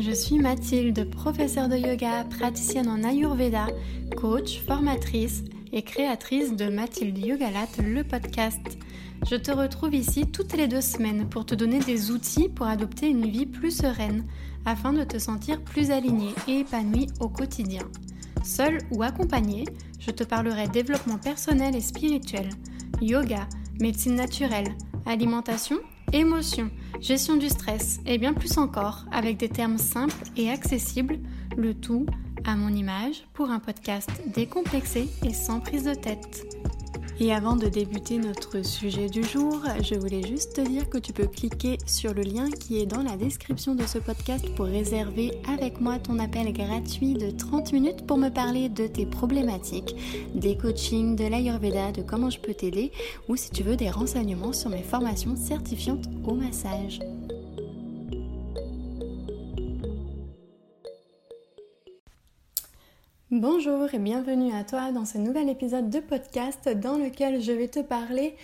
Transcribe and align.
je 0.00 0.10
suis 0.10 0.38
Mathilde, 0.38 1.08
professeure 1.10 1.68
de 1.68 1.76
yoga, 1.76 2.24
praticienne 2.24 2.88
en 2.88 3.02
Ayurveda, 3.02 3.66
coach, 4.16 4.60
formatrice 4.66 5.44
et 5.72 5.82
créatrice 5.82 6.54
de 6.54 6.68
Mathilde 6.68 7.18
Yogalat, 7.18 7.68
le 7.82 8.02
podcast. 8.02 8.60
Je 9.28 9.36
te 9.36 9.50
retrouve 9.50 9.94
ici 9.94 10.26
toutes 10.26 10.56
les 10.56 10.68
deux 10.68 10.80
semaines 10.80 11.28
pour 11.28 11.46
te 11.46 11.54
donner 11.54 11.78
des 11.78 12.10
outils 12.10 12.48
pour 12.48 12.66
adopter 12.66 13.08
une 13.08 13.30
vie 13.30 13.46
plus 13.46 13.70
sereine 13.70 14.24
afin 14.64 14.92
de 14.92 15.04
te 15.04 15.18
sentir 15.18 15.62
plus 15.62 15.90
aligné 15.90 16.30
et 16.48 16.60
épanoui 16.60 17.06
au 17.20 17.28
quotidien. 17.28 17.82
Seul 18.44 18.78
ou 18.90 19.02
accompagné, 19.02 19.64
je 19.98 20.10
te 20.10 20.24
parlerai 20.24 20.68
développement 20.68 21.18
personnel 21.18 21.74
et 21.74 21.80
spirituel, 21.80 22.50
yoga, 23.00 23.48
médecine 23.80 24.16
naturelle, 24.16 24.74
alimentation, 25.06 25.78
émotion, 26.12 26.70
gestion 27.00 27.36
du 27.36 27.48
stress 27.48 28.00
et 28.06 28.18
bien 28.18 28.32
plus 28.32 28.58
encore 28.58 29.04
avec 29.12 29.36
des 29.36 29.48
termes 29.48 29.78
simples 29.78 30.14
et 30.36 30.50
accessibles, 30.50 31.18
le 31.56 31.74
tout 31.74 32.06
à 32.44 32.56
mon 32.56 32.68
image 32.68 33.26
pour 33.34 33.50
un 33.50 33.58
podcast 33.58 34.10
décomplexé 34.34 35.08
et 35.24 35.32
sans 35.32 35.60
prise 35.60 35.84
de 35.84 35.94
tête. 35.94 36.65
Et 37.18 37.32
avant 37.32 37.56
de 37.56 37.66
débuter 37.66 38.18
notre 38.18 38.62
sujet 38.62 39.08
du 39.08 39.24
jour, 39.24 39.62
je 39.82 39.94
voulais 39.94 40.22
juste 40.22 40.56
te 40.56 40.60
dire 40.60 40.90
que 40.90 40.98
tu 40.98 41.14
peux 41.14 41.26
cliquer 41.26 41.78
sur 41.86 42.12
le 42.12 42.20
lien 42.20 42.50
qui 42.50 42.78
est 42.78 42.84
dans 42.84 43.02
la 43.02 43.16
description 43.16 43.74
de 43.74 43.86
ce 43.86 43.98
podcast 43.98 44.46
pour 44.54 44.66
réserver 44.66 45.32
avec 45.48 45.80
moi 45.80 45.98
ton 45.98 46.18
appel 46.18 46.52
gratuit 46.52 47.14
de 47.14 47.30
30 47.30 47.72
minutes 47.72 48.06
pour 48.06 48.18
me 48.18 48.28
parler 48.28 48.68
de 48.68 48.86
tes 48.86 49.06
problématiques, 49.06 49.96
des 50.34 50.58
coachings, 50.58 51.16
de 51.16 51.24
l'Ayurveda, 51.24 51.90
de 51.92 52.02
comment 52.02 52.28
je 52.28 52.38
peux 52.38 52.54
t'aider 52.54 52.92
ou 53.28 53.36
si 53.36 53.50
tu 53.50 53.62
veux 53.62 53.76
des 53.76 53.90
renseignements 53.90 54.52
sur 54.52 54.68
mes 54.68 54.82
formations 54.82 55.36
certifiantes 55.36 56.04
au 56.24 56.34
massage. 56.34 57.00
Bonjour 63.32 63.92
et 63.92 63.98
bienvenue 63.98 64.54
à 64.54 64.62
toi 64.62 64.92
dans 64.92 65.04
ce 65.04 65.18
nouvel 65.18 65.48
épisode 65.48 65.90
de 65.90 65.98
podcast 65.98 66.68
dans 66.68 66.96
lequel 66.96 67.42
je 67.42 67.50
vais 67.50 67.66
te 67.66 67.80
parler 67.80 68.36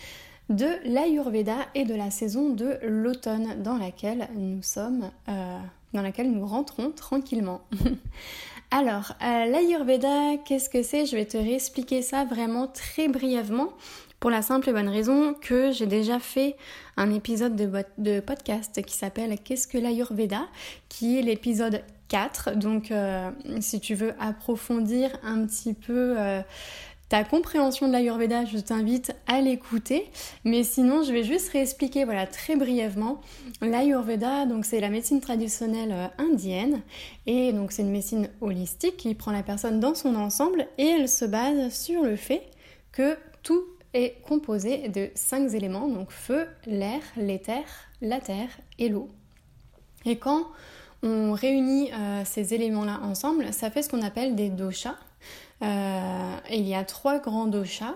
de 0.48 0.66
l'Ayurveda 0.84 1.54
et 1.76 1.84
de 1.84 1.94
la 1.94 2.10
saison 2.10 2.48
de 2.48 2.78
l'automne 2.82 3.62
dans 3.62 3.76
laquelle 3.76 4.28
nous 4.34 4.60
sommes, 4.64 5.08
euh, 5.28 5.58
dans 5.92 6.02
laquelle 6.02 6.32
nous 6.32 6.44
rentrons 6.44 6.90
tranquillement. 6.90 7.60
Alors, 8.72 9.12
euh, 9.22 9.46
l'Ayurveda, 9.46 10.38
qu'est-ce 10.44 10.68
que 10.68 10.82
c'est? 10.82 11.06
Je 11.06 11.14
vais 11.14 11.26
te 11.26 11.36
réexpliquer 11.36 12.02
ça 12.02 12.24
vraiment 12.24 12.66
très 12.66 13.06
brièvement 13.06 13.68
pour 14.18 14.30
la 14.30 14.42
simple 14.42 14.68
et 14.68 14.72
bonne 14.72 14.88
raison 14.88 15.32
que 15.34 15.70
j'ai 15.70 15.86
déjà 15.86 16.18
fait 16.18 16.56
un 16.96 17.14
épisode 17.14 17.54
de, 17.54 17.70
de 17.98 18.18
podcast 18.18 18.82
qui 18.84 18.96
s'appelle 18.96 19.38
Qu'est-ce 19.38 19.68
que 19.68 19.78
l'Ayurveda? 19.78 20.48
qui 20.88 21.20
est 21.20 21.22
l'épisode 21.22 21.84
donc, 22.56 22.90
euh, 22.90 23.30
si 23.60 23.80
tu 23.80 23.94
veux 23.94 24.14
approfondir 24.20 25.10
un 25.22 25.46
petit 25.46 25.72
peu 25.72 26.14
euh, 26.18 26.42
ta 27.08 27.24
compréhension 27.24 27.88
de 27.88 27.92
l'Ayurveda, 27.92 28.44
je 28.44 28.58
t'invite 28.58 29.14
à 29.26 29.40
l'écouter. 29.40 30.10
Mais 30.44 30.62
sinon, 30.62 31.02
je 31.02 31.12
vais 31.12 31.24
juste 31.24 31.50
réexpliquer 31.50 32.04
voilà, 32.04 32.26
très 32.26 32.56
brièvement. 32.56 33.20
L'Ayurveda, 33.60 34.46
donc 34.46 34.64
c'est 34.64 34.80
la 34.80 34.90
médecine 34.90 35.20
traditionnelle 35.20 35.92
euh, 35.92 36.22
indienne. 36.22 36.82
Et 37.26 37.52
donc, 37.52 37.72
c'est 37.72 37.82
une 37.82 37.90
médecine 37.90 38.28
holistique 38.40 38.96
qui 38.96 39.14
prend 39.14 39.32
la 39.32 39.42
personne 39.42 39.80
dans 39.80 39.94
son 39.94 40.14
ensemble 40.14 40.66
et 40.78 40.86
elle 40.86 41.08
se 41.08 41.24
base 41.24 41.72
sur 41.72 42.02
le 42.02 42.16
fait 42.16 42.42
que 42.92 43.16
tout 43.42 43.64
est 43.94 44.22
composé 44.22 44.88
de 44.88 45.10
cinq 45.14 45.52
éléments, 45.54 45.88
donc 45.88 46.10
feu, 46.10 46.46
l'air, 46.66 47.00
l'éther, 47.16 47.64
la 48.00 48.20
terre 48.20 48.48
et 48.78 48.88
l'eau. 48.88 49.08
Et 50.04 50.16
quand 50.16 50.46
on 51.02 51.32
réunit 51.32 51.90
euh, 51.92 52.22
ces 52.24 52.54
éléments-là 52.54 53.00
ensemble, 53.02 53.52
ça 53.52 53.70
fait 53.70 53.82
ce 53.82 53.88
qu'on 53.88 54.02
appelle 54.02 54.34
des 54.34 54.50
doshas. 54.50 54.96
Euh, 55.62 56.36
il 56.50 56.66
y 56.66 56.74
a 56.74 56.84
trois 56.84 57.18
grands 57.18 57.46
doshas 57.46 57.94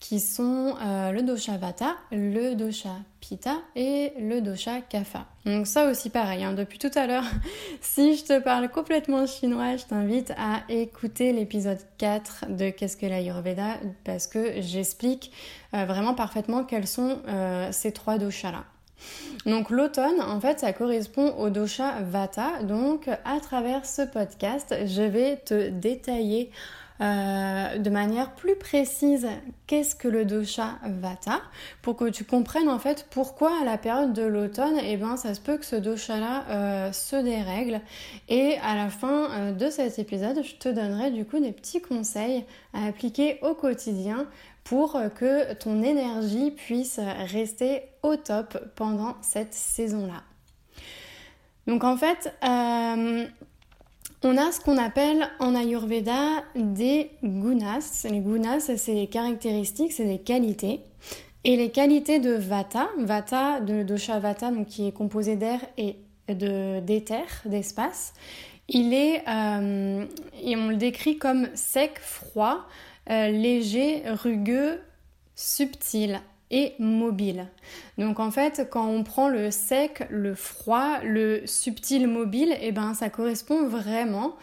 qui 0.00 0.20
sont 0.20 0.74
euh, 0.82 1.12
le 1.12 1.22
dosha 1.22 1.56
Vata, 1.56 1.94
le 2.10 2.54
dosha 2.54 2.96
Pitta 3.20 3.56
et 3.74 4.12
le 4.18 4.40
dosha 4.40 4.80
Kapha. 4.80 5.26
Donc 5.46 5.66
ça 5.66 5.88
aussi 5.88 6.10
pareil, 6.10 6.44
hein, 6.44 6.52
depuis 6.52 6.78
tout 6.78 6.90
à 6.94 7.06
l'heure, 7.06 7.24
si 7.80 8.16
je 8.16 8.24
te 8.24 8.38
parle 8.40 8.68
complètement 8.68 9.26
chinois, 9.26 9.76
je 9.76 9.84
t'invite 9.84 10.32
à 10.36 10.62
écouter 10.68 11.32
l'épisode 11.32 11.78
4 11.98 12.46
de 12.50 12.70
Qu'est-ce 12.70 12.96
que 12.96 13.06
l'Ayurveda 13.06 13.78
parce 14.04 14.26
que 14.26 14.60
j'explique 14.60 15.32
vraiment 15.72 16.14
parfaitement 16.14 16.64
quels 16.64 16.86
sont 16.86 17.18
ces 17.72 17.92
trois 17.92 18.18
doshas-là. 18.18 18.64
Donc 19.46 19.70
l'automne, 19.70 20.20
en 20.20 20.40
fait, 20.40 20.60
ça 20.60 20.72
correspond 20.72 21.34
au 21.36 21.50
dosha 21.50 22.00
Vata. 22.02 22.62
Donc 22.62 23.08
à 23.08 23.40
travers 23.40 23.84
ce 23.84 24.02
podcast, 24.02 24.74
je 24.86 25.02
vais 25.02 25.36
te 25.36 25.68
détailler 25.68 26.50
euh, 27.00 27.78
de 27.78 27.90
manière 27.90 28.36
plus 28.36 28.54
précise 28.54 29.26
qu'est-ce 29.66 29.96
que 29.96 30.06
le 30.06 30.24
dosha 30.24 30.78
Vata 30.84 31.40
pour 31.82 31.96
que 31.96 32.08
tu 32.08 32.22
comprennes 32.24 32.68
en 32.68 32.78
fait 32.78 33.08
pourquoi 33.10 33.50
à 33.60 33.64
la 33.64 33.78
période 33.78 34.12
de 34.12 34.22
l'automne, 34.22 34.76
eh 34.80 34.96
ben, 34.96 35.16
ça 35.16 35.34
se 35.34 35.40
peut 35.40 35.56
que 35.56 35.64
ce 35.64 35.74
dosha-là 35.74 36.44
euh, 36.50 36.92
se 36.92 37.16
dérègle. 37.16 37.80
Et 38.28 38.58
à 38.62 38.76
la 38.76 38.90
fin 38.90 39.28
euh, 39.32 39.52
de 39.52 39.70
cet 39.70 39.98
épisode, 39.98 40.40
je 40.44 40.54
te 40.54 40.68
donnerai 40.68 41.10
du 41.10 41.24
coup 41.24 41.40
des 41.40 41.50
petits 41.50 41.82
conseils 41.82 42.44
à 42.72 42.86
appliquer 42.86 43.40
au 43.42 43.54
quotidien 43.54 44.28
pour 44.64 44.98
que 45.14 45.52
ton 45.54 45.82
énergie 45.82 46.50
puisse 46.50 46.98
rester 46.98 47.82
au 48.02 48.16
top 48.16 48.58
pendant 48.74 49.14
cette 49.20 49.54
saison-là. 49.54 50.22
Donc 51.66 51.84
en 51.84 51.96
fait, 51.96 52.34
euh, 52.44 53.26
on 54.22 54.36
a 54.36 54.52
ce 54.52 54.60
qu'on 54.60 54.78
appelle 54.78 55.28
en 55.38 55.54
Ayurveda 55.54 56.44
des 56.54 57.10
gunas. 57.22 58.06
Les 58.10 58.20
gunas, 58.20 58.72
c'est 58.76 58.94
des 58.94 59.06
caractéristiques, 59.06 59.92
c'est 59.92 60.06
des 60.06 60.18
qualités. 60.18 60.80
Et 61.44 61.56
les 61.56 61.70
qualités 61.70 62.20
de 62.20 62.32
Vata, 62.32 62.88
Vata, 62.98 63.60
de 63.60 63.82
dosha 63.82 64.18
Vata, 64.18 64.50
donc 64.50 64.66
qui 64.66 64.88
est 64.88 64.92
composé 64.92 65.36
d'air 65.36 65.60
et 65.76 65.96
d'éther, 66.28 67.26
d'espace, 67.44 68.14
il 68.68 68.94
est, 68.94 69.22
euh, 69.28 70.06
et 70.42 70.56
on 70.56 70.68
le 70.68 70.76
décrit 70.76 71.18
comme 71.18 71.48
sec, 71.54 71.98
froid, 71.98 72.66
euh, 73.10 73.28
léger, 73.28 74.02
rugueux, 74.06 74.80
subtil 75.34 76.20
et 76.50 76.74
mobile. 76.78 77.48
Donc 77.98 78.20
en 78.20 78.30
fait, 78.30 78.68
quand 78.70 78.86
on 78.86 79.02
prend 79.02 79.28
le 79.28 79.50
sec, 79.50 80.06
le 80.10 80.34
froid, 80.34 81.00
le 81.02 81.42
subtil, 81.46 82.06
mobile, 82.06 82.52
et 82.52 82.68
eh 82.68 82.72
ben 82.72 82.94
ça 82.94 83.10
correspond 83.10 83.66
vraiment 83.66 84.36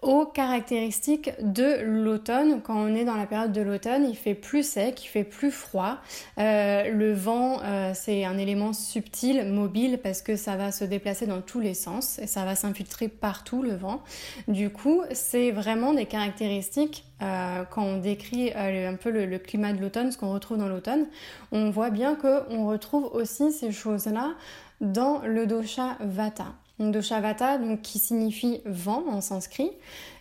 aux 0.00 0.26
caractéristiques 0.26 1.30
de 1.40 1.82
l'automne. 1.82 2.60
Quand 2.62 2.76
on 2.76 2.94
est 2.94 3.04
dans 3.04 3.16
la 3.16 3.26
période 3.26 3.52
de 3.52 3.60
l'automne, 3.60 4.06
il 4.08 4.16
fait 4.16 4.34
plus 4.34 4.62
sec, 4.62 5.04
il 5.04 5.08
fait 5.08 5.24
plus 5.24 5.50
froid. 5.50 5.96
Euh, 6.38 6.90
le 6.92 7.12
vent, 7.12 7.60
euh, 7.64 7.92
c'est 7.94 8.24
un 8.24 8.38
élément 8.38 8.72
subtil, 8.72 9.44
mobile, 9.50 9.98
parce 10.00 10.22
que 10.22 10.36
ça 10.36 10.56
va 10.56 10.70
se 10.70 10.84
déplacer 10.84 11.26
dans 11.26 11.40
tous 11.40 11.58
les 11.58 11.74
sens 11.74 12.20
et 12.20 12.28
ça 12.28 12.44
va 12.44 12.54
s'infiltrer 12.54 13.08
partout, 13.08 13.62
le 13.62 13.74
vent. 13.74 14.02
Du 14.46 14.70
coup, 14.70 15.02
c'est 15.12 15.50
vraiment 15.50 15.92
des 15.92 16.06
caractéristiques, 16.06 17.04
euh, 17.20 17.64
quand 17.68 17.82
on 17.82 17.96
décrit 17.96 18.52
un 18.54 18.94
peu 18.94 19.10
le, 19.10 19.26
le 19.26 19.38
climat 19.38 19.72
de 19.72 19.80
l'automne, 19.80 20.12
ce 20.12 20.18
qu'on 20.18 20.32
retrouve 20.32 20.58
dans 20.58 20.68
l'automne, 20.68 21.06
on 21.50 21.70
voit 21.70 21.90
bien 21.90 22.14
qu'on 22.14 22.68
retrouve 22.68 23.10
aussi 23.12 23.50
ces 23.50 23.72
choses-là 23.72 24.34
dans 24.80 25.22
le 25.24 25.46
dosha 25.46 25.96
Vata. 26.00 26.54
Dosha-Vata, 26.80 27.58
donc 27.58 27.82
qui 27.82 27.98
signifie 27.98 28.60
vent 28.64 29.04
en 29.08 29.20
sanskrit. 29.20 29.70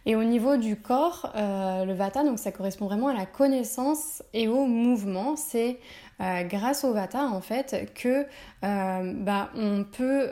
Et 0.07 0.15
au 0.15 0.23
niveau 0.23 0.55
du 0.55 0.77
corps, 0.77 1.33
euh, 1.35 1.83
le 1.83 1.93
Vata, 1.93 2.23
donc 2.23 2.39
ça 2.39 2.53
correspond 2.53 2.85
vraiment 2.85 3.09
à 3.09 3.13
la 3.13 3.25
connaissance 3.25 4.23
et 4.33 4.47
au 4.47 4.65
mouvement. 4.65 5.35
C'est 5.35 5.79
euh, 6.21 6.43
grâce 6.43 6.83
au 6.85 6.93
Vata 6.93 7.25
en 7.25 7.41
fait 7.41 7.91
que 7.93 8.25
euh, 8.63 9.13
bah, 9.13 9.51
on 9.55 9.83
peut 9.83 10.29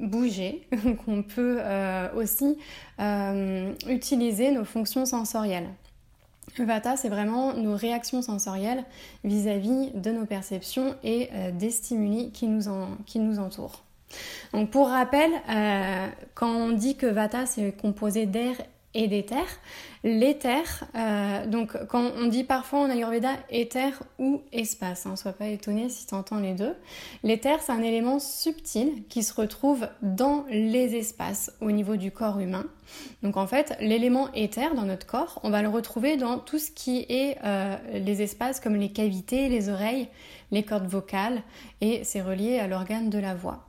bouger, 0.00 0.66
qu'on 1.04 1.22
peut 1.22 1.60
aussi 2.16 2.58
utiliser 2.98 4.50
nos 4.50 4.64
fonctions 4.64 5.06
sensorielles. 5.06 5.68
Le 6.58 6.64
Vata, 6.64 6.96
c'est 6.96 7.08
vraiment 7.08 7.54
nos 7.54 7.76
réactions 7.76 8.22
sensorielles 8.22 8.84
vis-à-vis 9.22 9.92
de 9.94 10.10
nos 10.10 10.26
perceptions 10.26 10.96
et 11.04 11.30
des 11.52 11.70
stimuli 11.70 12.32
qui 12.32 12.48
nous, 12.48 12.64
qui 13.06 13.20
nous 13.20 13.38
entourent. 13.38 13.83
Donc 14.52 14.70
pour 14.70 14.88
rappel, 14.88 15.30
euh, 15.48 16.06
quand 16.34 16.50
on 16.50 16.70
dit 16.70 16.96
que 16.96 17.06
Vata 17.06 17.46
c'est 17.46 17.72
composé 17.72 18.26
d'air 18.26 18.56
et 18.94 19.08
d'éther, 19.08 19.44
l'éther, 20.04 20.84
euh, 20.94 21.46
donc 21.46 21.76
quand 21.88 22.12
on 22.16 22.26
dit 22.26 22.44
parfois 22.44 22.80
en 22.80 22.90
Ayurveda 22.90 23.32
éther 23.50 23.90
ou 24.20 24.42
espace, 24.52 25.06
hein, 25.06 25.16
sois 25.16 25.32
pas 25.32 25.48
étonné 25.48 25.88
si 25.88 26.06
tu 26.06 26.14
entends 26.14 26.38
les 26.38 26.52
deux, 26.52 26.74
l'éther 27.24 27.60
c'est 27.60 27.72
un 27.72 27.82
élément 27.82 28.20
subtil 28.20 29.02
qui 29.08 29.24
se 29.24 29.34
retrouve 29.34 29.88
dans 30.02 30.44
les 30.48 30.94
espaces 30.94 31.52
au 31.60 31.72
niveau 31.72 31.96
du 31.96 32.12
corps 32.12 32.38
humain. 32.38 32.66
Donc 33.24 33.36
en 33.36 33.48
fait, 33.48 33.76
l'élément 33.80 34.32
éther 34.32 34.74
dans 34.74 34.84
notre 34.84 35.06
corps, 35.06 35.40
on 35.42 35.50
va 35.50 35.62
le 35.62 35.68
retrouver 35.68 36.16
dans 36.16 36.38
tout 36.38 36.60
ce 36.60 36.70
qui 36.70 37.04
est 37.08 37.38
euh, 37.44 37.76
les 37.94 38.22
espaces 38.22 38.60
comme 38.60 38.76
les 38.76 38.90
cavités, 38.90 39.48
les 39.48 39.68
oreilles, 39.68 40.08
les 40.52 40.62
cordes 40.62 40.86
vocales 40.86 41.42
et 41.80 42.04
c'est 42.04 42.22
relié 42.22 42.60
à 42.60 42.68
l'organe 42.68 43.10
de 43.10 43.18
la 43.18 43.34
voix. 43.34 43.66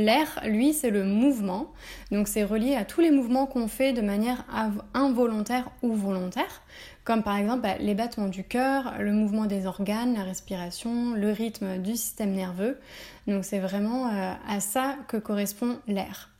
L'air, 0.00 0.40
lui, 0.46 0.72
c'est 0.72 0.88
le 0.88 1.04
mouvement. 1.04 1.72
Donc 2.10 2.26
c'est 2.26 2.42
relié 2.42 2.74
à 2.74 2.86
tous 2.86 3.02
les 3.02 3.10
mouvements 3.10 3.44
qu'on 3.44 3.68
fait 3.68 3.92
de 3.92 4.00
manière 4.00 4.46
involontaire 4.94 5.70
ou 5.82 5.92
volontaire, 5.92 6.62
comme 7.04 7.22
par 7.22 7.36
exemple 7.36 7.60
bah, 7.60 7.76
les 7.78 7.94
battements 7.94 8.28
du 8.28 8.42
cœur, 8.42 8.94
le 8.98 9.12
mouvement 9.12 9.44
des 9.44 9.66
organes, 9.66 10.14
la 10.14 10.22
respiration, 10.22 11.12
le 11.12 11.30
rythme 11.32 11.78
du 11.78 11.96
système 11.96 12.32
nerveux. 12.32 12.78
Donc 13.26 13.44
c'est 13.44 13.58
vraiment 13.58 14.08
euh, 14.08 14.32
à 14.48 14.60
ça 14.60 14.96
que 15.06 15.18
correspond 15.18 15.78
l'air. 15.86 16.30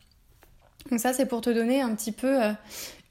Donc 0.89 0.99
ça 0.99 1.13
c'est 1.13 1.27
pour 1.27 1.41
te 1.41 1.51
donner 1.51 1.81
un 1.81 1.93
petit 1.93 2.11
peu 2.11 2.43
euh, 2.43 2.51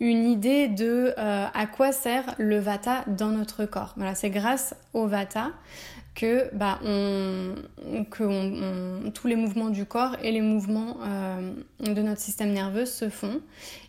une 0.01 0.25
idée 0.25 0.67
de 0.67 1.15
euh, 1.17 1.47
à 1.55 1.67
quoi 1.67 1.93
sert 1.93 2.35
le 2.39 2.59
vata 2.59 3.05
dans 3.07 3.29
notre 3.29 3.67
corps. 3.67 3.95
Voilà, 3.97 4.17
c'est 4.17 4.31
grâce 4.31 4.75
au 4.95 5.07
vata 5.07 5.53
que, 6.21 6.55
bah, 6.55 6.79
tous 9.15 9.27
les 9.27 9.37
mouvements 9.37 9.71
du 9.71 9.87
corps 9.87 10.17
et 10.23 10.33
les 10.33 10.43
mouvements 10.43 10.99
euh, 11.03 11.53
de 11.81 12.03
notre 12.03 12.21
système 12.21 12.53
nerveux 12.53 12.85
se 12.85 13.09
font. 13.09 13.41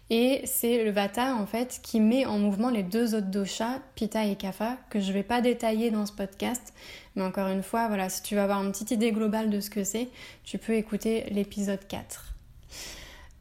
Et 0.10 0.42
c'est 0.46 0.86
le 0.86 0.92
Vata 0.92 1.36
en 1.36 1.46
fait 1.46 1.82
qui 1.84 2.00
met 2.00 2.26
en 2.26 2.40
mouvement 2.40 2.70
les 2.70 2.84
deux 2.84 3.16
autres 3.16 3.30
doshas, 3.30 3.80
Pitta 3.96 4.26
et 4.26 4.36
Kapha, 4.36 4.78
que 4.90 5.02
je 5.02 5.10
ne 5.10 5.14
vais 5.14 5.24
pas 5.24 5.42
détailler 5.42 5.92
dans 5.92 6.06
ce 6.06 6.14
podcast. 6.14 6.74
Mais 7.16 7.24
encore 7.24 7.50
une 7.50 7.64
fois, 7.64 7.90
voilà, 7.90 8.08
si 8.08 8.22
tu 8.22 8.36
veux 8.36 8.42
avoir 8.42 8.64
une 8.64 8.72
petite 8.72 8.92
idée 8.92 9.12
globale 9.12 9.50
de 9.50 9.60
ce 9.60 9.70
que 9.70 9.84
c'est, 9.84 10.08
tu 10.46 10.58
peux 10.58 10.74
écouter 10.74 11.26
l'épisode 11.32 11.86
4. 11.86 12.34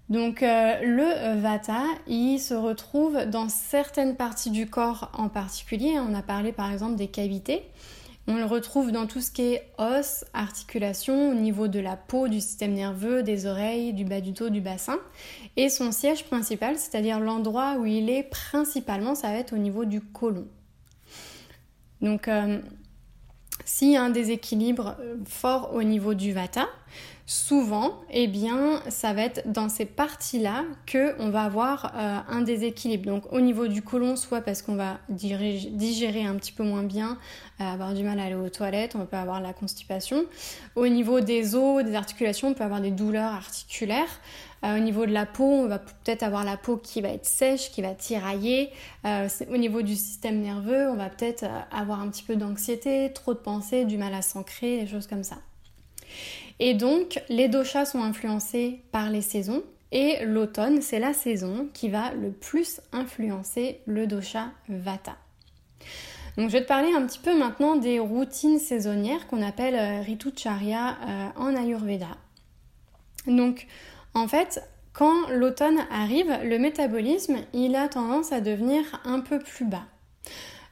Donc 0.09 0.43
euh, 0.43 0.81
le 0.83 1.41
Vata, 1.41 1.85
il 2.09 2.41
se 2.41 2.55
retrouve 2.55 3.25
dans 3.27 3.49
certaines 3.49 4.17
parties 4.17 4.51
du 4.51 4.69
corps 4.69 5.13
en 5.17 5.29
particulier. 5.29 6.01
On 6.01 6.13
a 6.13 6.23
parlé 6.23 6.51
par 6.51 6.73
exemple 6.73 6.97
des 6.97 7.07
cavités. 7.07 7.63
On 8.33 8.37
le 8.37 8.45
retrouve 8.45 8.93
dans 8.93 9.09
tout 9.09 9.21
ce 9.21 9.33
qui 9.33 9.43
est 9.43 9.73
os, 9.77 10.25
articulation, 10.35 11.33
au 11.33 11.35
niveau 11.35 11.67
de 11.67 11.81
la 11.81 11.97
peau, 11.97 12.29
du 12.29 12.41
système 12.41 12.75
nerveux, 12.75 13.25
des 13.25 13.47
oreilles, 13.47 13.93
du 13.93 14.05
bas 14.05 14.21
du 14.21 14.31
dos, 14.31 14.51
du 14.51 14.61
bassin. 14.61 15.01
Et 15.57 15.69
son 15.69 15.91
siège 15.91 16.23
principal, 16.27 16.79
c'est-à-dire 16.79 17.19
l'endroit 17.19 17.75
où 17.81 17.87
il 17.87 18.09
est 18.09 18.23
principalement, 18.23 19.17
ça 19.17 19.33
va 19.33 19.35
être 19.35 19.53
au 19.53 19.57
niveau 19.57 19.85
du 19.85 20.01
côlon. 20.01 20.47
Donc, 22.03 22.29
euh, 22.29 22.61
s'il 23.65 23.91
y 23.91 23.97
a 23.97 24.03
un 24.05 24.11
déséquilibre 24.11 24.95
euh, 25.01 25.17
fort 25.27 25.75
au 25.75 25.83
niveau 25.83 26.15
du 26.15 26.33
vata, 26.33 26.69
souvent, 27.31 28.01
eh 28.11 28.27
bien, 28.27 28.83
ça 28.89 29.13
va 29.13 29.23
être 29.23 29.43
dans 29.47 29.69
ces 29.69 29.85
parties-là 29.85 30.65
que 30.85 31.15
on 31.21 31.31
va 31.31 31.45
avoir 31.45 31.93
euh, 31.95 32.19
un 32.29 32.41
déséquilibre. 32.41 33.07
Donc, 33.07 33.33
au 33.33 33.41
niveau 33.41 33.69
du 33.69 33.83
côlon, 33.83 34.17
soit 34.17 34.41
parce 34.41 34.63
qu'on 34.63 34.75
va 34.75 34.99
digérer 35.09 36.25
un 36.25 36.35
petit 36.35 36.51
peu 36.51 36.65
moins 36.65 36.83
bien, 36.83 37.19
euh, 37.61 37.65
avoir 37.73 37.95
du 37.95 38.03
mal 38.03 38.19
à 38.19 38.25
aller 38.25 38.35
aux 38.35 38.49
toilettes, 38.49 38.97
on 38.97 39.07
peut 39.07 39.17
avoir 39.17 39.41
la 39.41 39.53
constipation. 39.53 40.25
Au 40.75 40.89
niveau 40.89 41.21
des 41.21 41.55
os, 41.55 41.85
des 41.85 41.95
articulations, 41.95 42.49
on 42.49 42.55
peut 42.55 42.65
avoir 42.65 42.81
des 42.81 42.91
douleurs 42.91 43.33
articulaires. 43.33 44.11
Euh, 44.65 44.79
au 44.79 44.81
niveau 44.81 45.07
de 45.07 45.13
la 45.13 45.25
peau, 45.25 45.45
on 45.45 45.69
va 45.69 45.79
peut-être 45.79 46.25
avoir 46.25 46.43
la 46.43 46.57
peau 46.57 46.79
qui 46.79 47.01
va 47.01 47.11
être 47.11 47.27
sèche, 47.27 47.71
qui 47.71 47.81
va 47.81 47.95
tirailler. 47.95 48.71
au 49.05 49.57
niveau 49.57 49.83
du 49.83 49.95
système 49.95 50.41
nerveux, 50.41 50.89
on 50.89 50.97
va 50.97 51.09
peut-être 51.09 51.45
avoir 51.71 52.01
un 52.01 52.09
petit 52.09 52.25
peu 52.25 52.35
d'anxiété, 52.35 53.13
trop 53.13 53.35
de 53.35 53.39
pensées, 53.39 53.85
du 53.85 53.99
mal 53.99 54.15
à 54.15 54.23
s'ancrer, 54.23 54.81
des 54.81 54.89
choses 54.89 55.07
comme 55.07 55.23
ça. 55.23 55.37
Et 56.59 56.75
donc, 56.75 57.21
les 57.29 57.49
doshas 57.49 57.87
sont 57.87 58.03
influencés 58.03 58.83
par 58.93 59.11
les 59.11 59.23
saisons. 59.23 59.63
Et 59.93 60.25
l'automne, 60.25 60.83
c'est 60.83 61.01
la 61.01 61.13
saison 61.13 61.69
qui 61.73 61.89
va 61.89 62.13
le 62.15 62.31
plus 62.31 62.81
influencer 62.93 63.81
le 63.87 64.07
dosha 64.07 64.51
vata. 64.69 65.17
Donc 66.37 66.49
je 66.49 66.53
vais 66.53 66.63
te 66.63 66.69
parler 66.69 66.93
un 66.95 67.05
petit 67.07 67.19
peu 67.19 67.37
maintenant 67.37 67.77
des 67.77 67.99
routines 67.99 68.59
saisonnières 68.59 69.27
qu'on 69.27 69.43
appelle 69.43 69.75
euh, 69.75 70.01
Ritucharya 70.01 70.97
euh, 71.07 71.29
en 71.37 71.57
Ayurveda. 71.57 72.17
Donc 73.27 73.67
en 74.15 74.29
fait, 74.29 74.63
quand 74.93 75.29
l'automne 75.29 75.81
arrive, 75.91 76.33
le 76.45 76.59
métabolisme, 76.59 77.39
il 77.53 77.75
a 77.75 77.89
tendance 77.89 78.33
à 78.33 78.41
devenir 78.41 78.85
un 79.05 79.21
peu 79.21 79.39
plus 79.39 79.65
bas. 79.65 79.87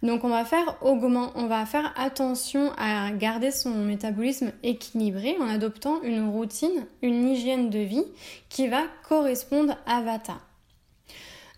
Donc 0.03 0.23
on 0.23 0.29
va 0.29 0.45
faire 0.45 0.77
augment, 0.81 1.33
on 1.35 1.47
va 1.47 1.67
faire 1.67 1.93
attention 1.97 2.73
à 2.79 3.11
garder 3.11 3.51
son 3.51 3.71
métabolisme 3.71 4.53
équilibré 4.63 5.37
en 5.41 5.49
adoptant 5.49 6.01
une 6.03 6.29
routine, 6.29 6.87
une 7.03 7.29
hygiène 7.29 7.69
de 7.69 7.81
vie 7.81 8.05
qui 8.49 8.69
va 8.69 8.83
correspondre 9.09 9.77
à 9.87 10.01
Vata. 10.03 10.39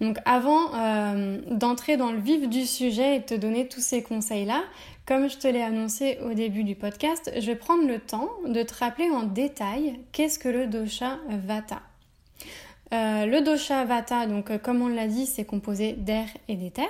Donc 0.00 0.16
avant 0.24 0.74
euh, 0.74 1.38
d'entrer 1.50 1.98
dans 1.98 2.10
le 2.10 2.20
vif 2.20 2.48
du 2.48 2.64
sujet 2.64 3.16
et 3.16 3.18
de 3.20 3.24
te 3.24 3.34
donner 3.34 3.68
tous 3.68 3.80
ces 3.80 4.02
conseils-là, 4.02 4.62
comme 5.06 5.28
je 5.28 5.36
te 5.36 5.46
l'ai 5.46 5.60
annoncé 5.60 6.18
au 6.24 6.32
début 6.32 6.64
du 6.64 6.74
podcast, 6.74 7.30
je 7.36 7.46
vais 7.46 7.56
prendre 7.56 7.86
le 7.86 7.98
temps 7.98 8.30
de 8.46 8.62
te 8.62 8.74
rappeler 8.74 9.10
en 9.10 9.24
détail 9.24 10.00
qu'est-ce 10.12 10.38
que 10.38 10.48
le 10.48 10.66
dosha 10.66 11.18
Vata. 11.28 11.82
Euh, 12.92 13.26
le 13.26 13.42
dosha 13.42 13.84
Vata, 13.84 14.26
donc 14.26 14.50
euh, 14.50 14.58
comme 14.58 14.80
on 14.80 14.88
l'a 14.88 15.06
dit, 15.06 15.26
c'est 15.26 15.44
composé 15.44 15.92
d'air 15.92 16.26
et 16.48 16.56
d'éther. 16.56 16.88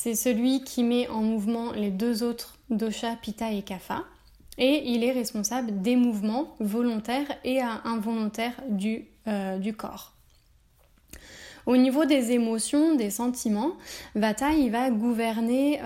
C'est 0.00 0.14
celui 0.14 0.62
qui 0.62 0.84
met 0.84 1.08
en 1.08 1.22
mouvement 1.22 1.72
les 1.72 1.90
deux 1.90 2.22
autres 2.22 2.56
doshas 2.70 3.16
Pitta 3.16 3.50
et 3.50 3.62
Kapha. 3.62 4.04
Et 4.56 4.92
il 4.92 5.02
est 5.02 5.10
responsable 5.10 5.82
des 5.82 5.96
mouvements 5.96 6.54
volontaires 6.60 7.26
et 7.42 7.60
involontaires 7.60 8.54
du, 8.68 9.06
euh, 9.26 9.58
du 9.58 9.74
corps. 9.74 10.12
Au 11.66 11.76
niveau 11.76 12.04
des 12.04 12.30
émotions, 12.30 12.94
des 12.94 13.10
sentiments, 13.10 13.72
Vata, 14.14 14.52
il 14.52 14.70
va 14.70 14.88
gouverner 14.90 15.80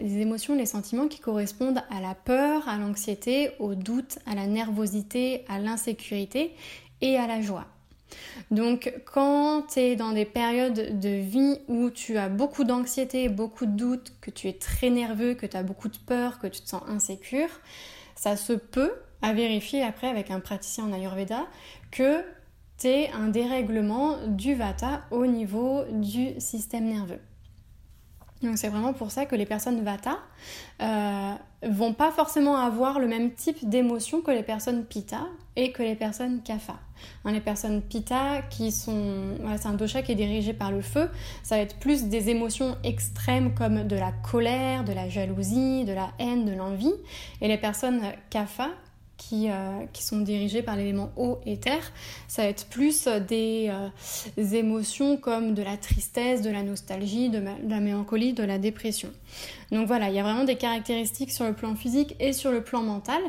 les 0.00 0.18
émotions, 0.20 0.54
les 0.54 0.64
sentiments 0.64 1.08
qui 1.08 1.18
correspondent 1.18 1.82
à 1.90 2.00
la 2.00 2.14
peur, 2.14 2.68
à 2.68 2.78
l'anxiété, 2.78 3.50
au 3.58 3.74
doute, 3.74 4.20
à 4.26 4.36
la 4.36 4.46
nervosité, 4.46 5.44
à 5.48 5.58
l'insécurité 5.58 6.54
et 7.00 7.16
à 7.16 7.26
la 7.26 7.40
joie. 7.40 7.66
Donc 8.50 8.92
quand 9.04 9.62
tu 9.72 9.80
es 9.80 9.96
dans 9.96 10.12
des 10.12 10.24
périodes 10.24 10.98
de 11.00 11.08
vie 11.08 11.58
où 11.68 11.90
tu 11.90 12.16
as 12.16 12.28
beaucoup 12.28 12.64
d'anxiété, 12.64 13.28
beaucoup 13.28 13.66
de 13.66 13.76
doutes, 13.76 14.12
que 14.20 14.30
tu 14.30 14.48
es 14.48 14.52
très 14.52 14.90
nerveux, 14.90 15.34
que 15.34 15.46
tu 15.46 15.56
as 15.56 15.62
beaucoup 15.62 15.88
de 15.88 15.98
peur, 15.98 16.38
que 16.38 16.46
tu 16.46 16.60
te 16.60 16.68
sens 16.68 16.82
insécure, 16.88 17.48
ça 18.14 18.36
se 18.36 18.52
peut 18.52 18.92
à 19.22 19.32
vérifier 19.32 19.82
après 19.82 20.08
avec 20.08 20.30
un 20.30 20.40
praticien 20.40 20.84
en 20.84 20.92
Ayurveda 20.92 21.46
que 21.90 22.22
tu 22.78 22.88
es 22.88 23.10
un 23.10 23.28
dérèglement 23.28 24.16
du 24.26 24.54
Vata 24.54 25.02
au 25.10 25.26
niveau 25.26 25.84
du 25.90 26.38
système 26.40 26.84
nerveux. 26.84 27.20
Donc 28.42 28.58
c'est 28.58 28.68
vraiment 28.68 28.92
pour 28.92 29.10
ça 29.10 29.24
que 29.24 29.34
les 29.34 29.46
personnes 29.46 29.82
Vata 29.82 30.18
euh, 30.82 31.32
vont 31.62 31.94
pas 31.94 32.10
forcément 32.10 32.56
avoir 32.56 32.98
le 32.98 33.08
même 33.08 33.32
type 33.32 33.68
d'émotion 33.68 34.20
que 34.20 34.30
les 34.30 34.42
personnes 34.42 34.84
Pitta 34.84 35.26
et 35.56 35.72
que 35.72 35.82
les 35.82 35.94
personnes 35.94 36.42
Kapha. 36.42 36.74
Hein, 37.24 37.32
les 37.32 37.40
personnes 37.40 37.80
Pitta 37.80 38.42
qui 38.50 38.72
sont, 38.72 39.38
c'est 39.56 39.66
un 39.66 39.72
dosha 39.72 40.02
qui 40.02 40.12
est 40.12 40.16
dirigé 40.16 40.52
par 40.52 40.70
le 40.70 40.82
feu, 40.82 41.10
ça 41.42 41.56
va 41.56 41.62
être 41.62 41.78
plus 41.78 42.04
des 42.04 42.28
émotions 42.28 42.76
extrêmes 42.84 43.54
comme 43.54 43.84
de 43.84 43.96
la 43.96 44.12
colère, 44.12 44.84
de 44.84 44.92
la 44.92 45.08
jalousie, 45.08 45.84
de 45.84 45.92
la 45.92 46.10
haine, 46.18 46.44
de 46.44 46.52
l'envie. 46.52 46.94
Et 47.40 47.48
les 47.48 47.58
personnes 47.58 48.02
Kapha 48.28 48.68
qui, 49.16 49.48
euh, 49.50 49.84
qui 49.92 50.04
sont 50.04 50.20
dirigés 50.20 50.62
par 50.62 50.76
l'élément 50.76 51.10
eau 51.16 51.38
et 51.46 51.56
terre. 51.56 51.92
Ça 52.28 52.42
va 52.42 52.48
être 52.48 52.66
plus 52.66 53.08
des, 53.28 53.70
euh, 53.70 54.52
émotions 54.52 55.16
comme 55.16 55.54
de 55.54 55.62
la 55.62 55.76
tristesse, 55.76 56.42
de 56.42 56.50
la 56.50 56.62
nostalgie, 56.62 57.28
de, 57.28 57.42
la 57.66 57.80
mélancolie, 57.80 58.32
de 58.32 58.42
la 58.42 58.58
dépression. 58.58 59.10
Donc 59.72 59.86
voilà, 59.86 60.08
il 60.10 60.14
y 60.14 60.20
a 60.20 60.22
vraiment 60.22 60.44
des 60.44 60.56
caractéristiques 60.56 61.32
sur 61.32 61.44
le 61.44 61.52
plan 61.52 61.74
physique 61.74 62.14
et 62.20 62.32
sur 62.32 62.52
le 62.52 62.62
plan 62.62 62.82
mental. 62.82 63.20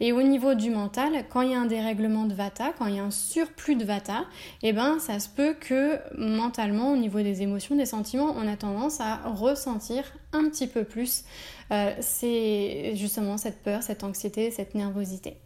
Et 0.00 0.12
au 0.12 0.22
niveau 0.22 0.54
du 0.54 0.70
mental, 0.70 1.24
quand 1.28 1.42
il 1.42 1.50
y 1.50 1.54
a 1.54 1.60
un 1.60 1.66
dérèglement 1.66 2.24
de 2.24 2.34
vata, 2.34 2.72
quand 2.78 2.86
il 2.86 2.96
y 2.96 2.98
a 2.98 3.04
un 3.04 3.10
surplus 3.10 3.76
de 3.76 3.84
vata, 3.84 4.24
eh 4.62 4.72
ben 4.72 4.98
ça 5.00 5.18
se 5.18 5.28
peut 5.28 5.54
que 5.58 5.98
mentalement, 6.16 6.92
au 6.92 6.96
niveau 6.96 7.20
des 7.20 7.42
émotions, 7.42 7.76
des 7.76 7.86
sentiments, 7.86 8.34
on 8.38 8.48
a 8.48 8.56
tendance 8.56 9.00
à 9.00 9.16
ressentir 9.26 10.04
un 10.32 10.48
petit 10.48 10.66
peu 10.66 10.84
plus 10.84 11.24
euh, 11.72 11.94
c'est 12.00 12.92
justement 12.96 13.38
cette 13.38 13.62
peur, 13.62 13.82
cette 13.82 14.04
anxiété, 14.04 14.50
cette 14.50 14.74
nervosité. 14.74 15.36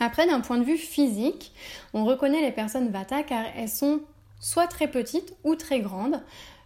Après, 0.00 0.26
d'un 0.26 0.40
point 0.40 0.58
de 0.58 0.64
vue 0.64 0.76
physique, 0.76 1.52
on 1.94 2.04
reconnaît 2.04 2.42
les 2.42 2.52
personnes 2.52 2.90
Vata 2.90 3.22
car 3.22 3.44
elles 3.56 3.68
sont 3.68 4.00
soit 4.40 4.66
très 4.66 4.88
petites 4.88 5.34
ou 5.44 5.54
très 5.54 5.80
grandes. 5.80 6.20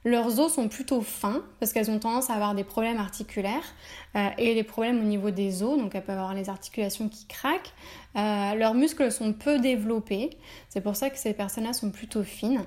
Leurs 0.04 0.40
os 0.40 0.54
sont 0.54 0.68
plutôt 0.68 1.02
fins 1.02 1.42
parce 1.60 1.72
qu'elles 1.72 1.90
ont 1.90 1.98
tendance 1.98 2.30
à 2.30 2.34
avoir 2.34 2.54
des 2.54 2.64
problèmes 2.64 2.96
articulaires 2.96 3.74
euh, 4.16 4.28
et 4.38 4.54
des 4.54 4.62
problèmes 4.62 4.98
au 4.98 5.04
niveau 5.04 5.30
des 5.30 5.62
os, 5.62 5.78
donc 5.78 5.94
elles 5.94 6.02
peuvent 6.02 6.18
avoir 6.18 6.34
les 6.34 6.48
articulations 6.48 7.08
qui 7.08 7.26
craquent. 7.26 7.72
Euh, 8.16 8.54
leurs 8.54 8.74
muscles 8.74 9.12
sont 9.12 9.34
peu 9.34 9.58
développés, 9.58 10.30
c'est 10.70 10.80
pour 10.80 10.96
ça 10.96 11.10
que 11.10 11.18
ces 11.18 11.34
personnes-là 11.34 11.74
sont 11.74 11.90
plutôt 11.90 12.22
fines. 12.22 12.64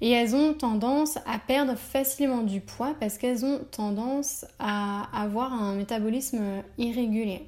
Et 0.00 0.10
elles 0.10 0.34
ont 0.34 0.52
tendance 0.52 1.16
à 1.26 1.38
perdre 1.38 1.74
facilement 1.76 2.42
du 2.42 2.60
poids 2.60 2.94
parce 3.00 3.16
qu'elles 3.16 3.44
ont 3.44 3.60
tendance 3.70 4.44
à 4.58 5.08
avoir 5.18 5.52
un 5.52 5.74
métabolisme 5.74 6.62
irrégulier. 6.76 7.46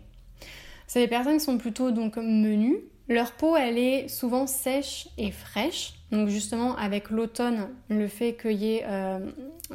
C'est 0.86 1.00
des 1.00 1.08
personnes 1.08 1.36
qui 1.36 1.44
sont 1.44 1.58
plutôt 1.58 1.90
donc 1.90 2.16
menues. 2.16 2.78
Leur 3.08 3.32
peau, 3.32 3.56
elle 3.56 3.78
est 3.78 4.08
souvent 4.08 4.46
sèche 4.46 5.08
et 5.18 5.30
fraîche. 5.30 5.94
Donc 6.10 6.28
justement, 6.28 6.74
avec 6.76 7.10
l'automne, 7.10 7.68
le 7.90 8.08
fait 8.08 8.34
qu'il 8.34 8.52
y 8.52 8.76
ait 8.76 8.84
euh, 8.86 9.18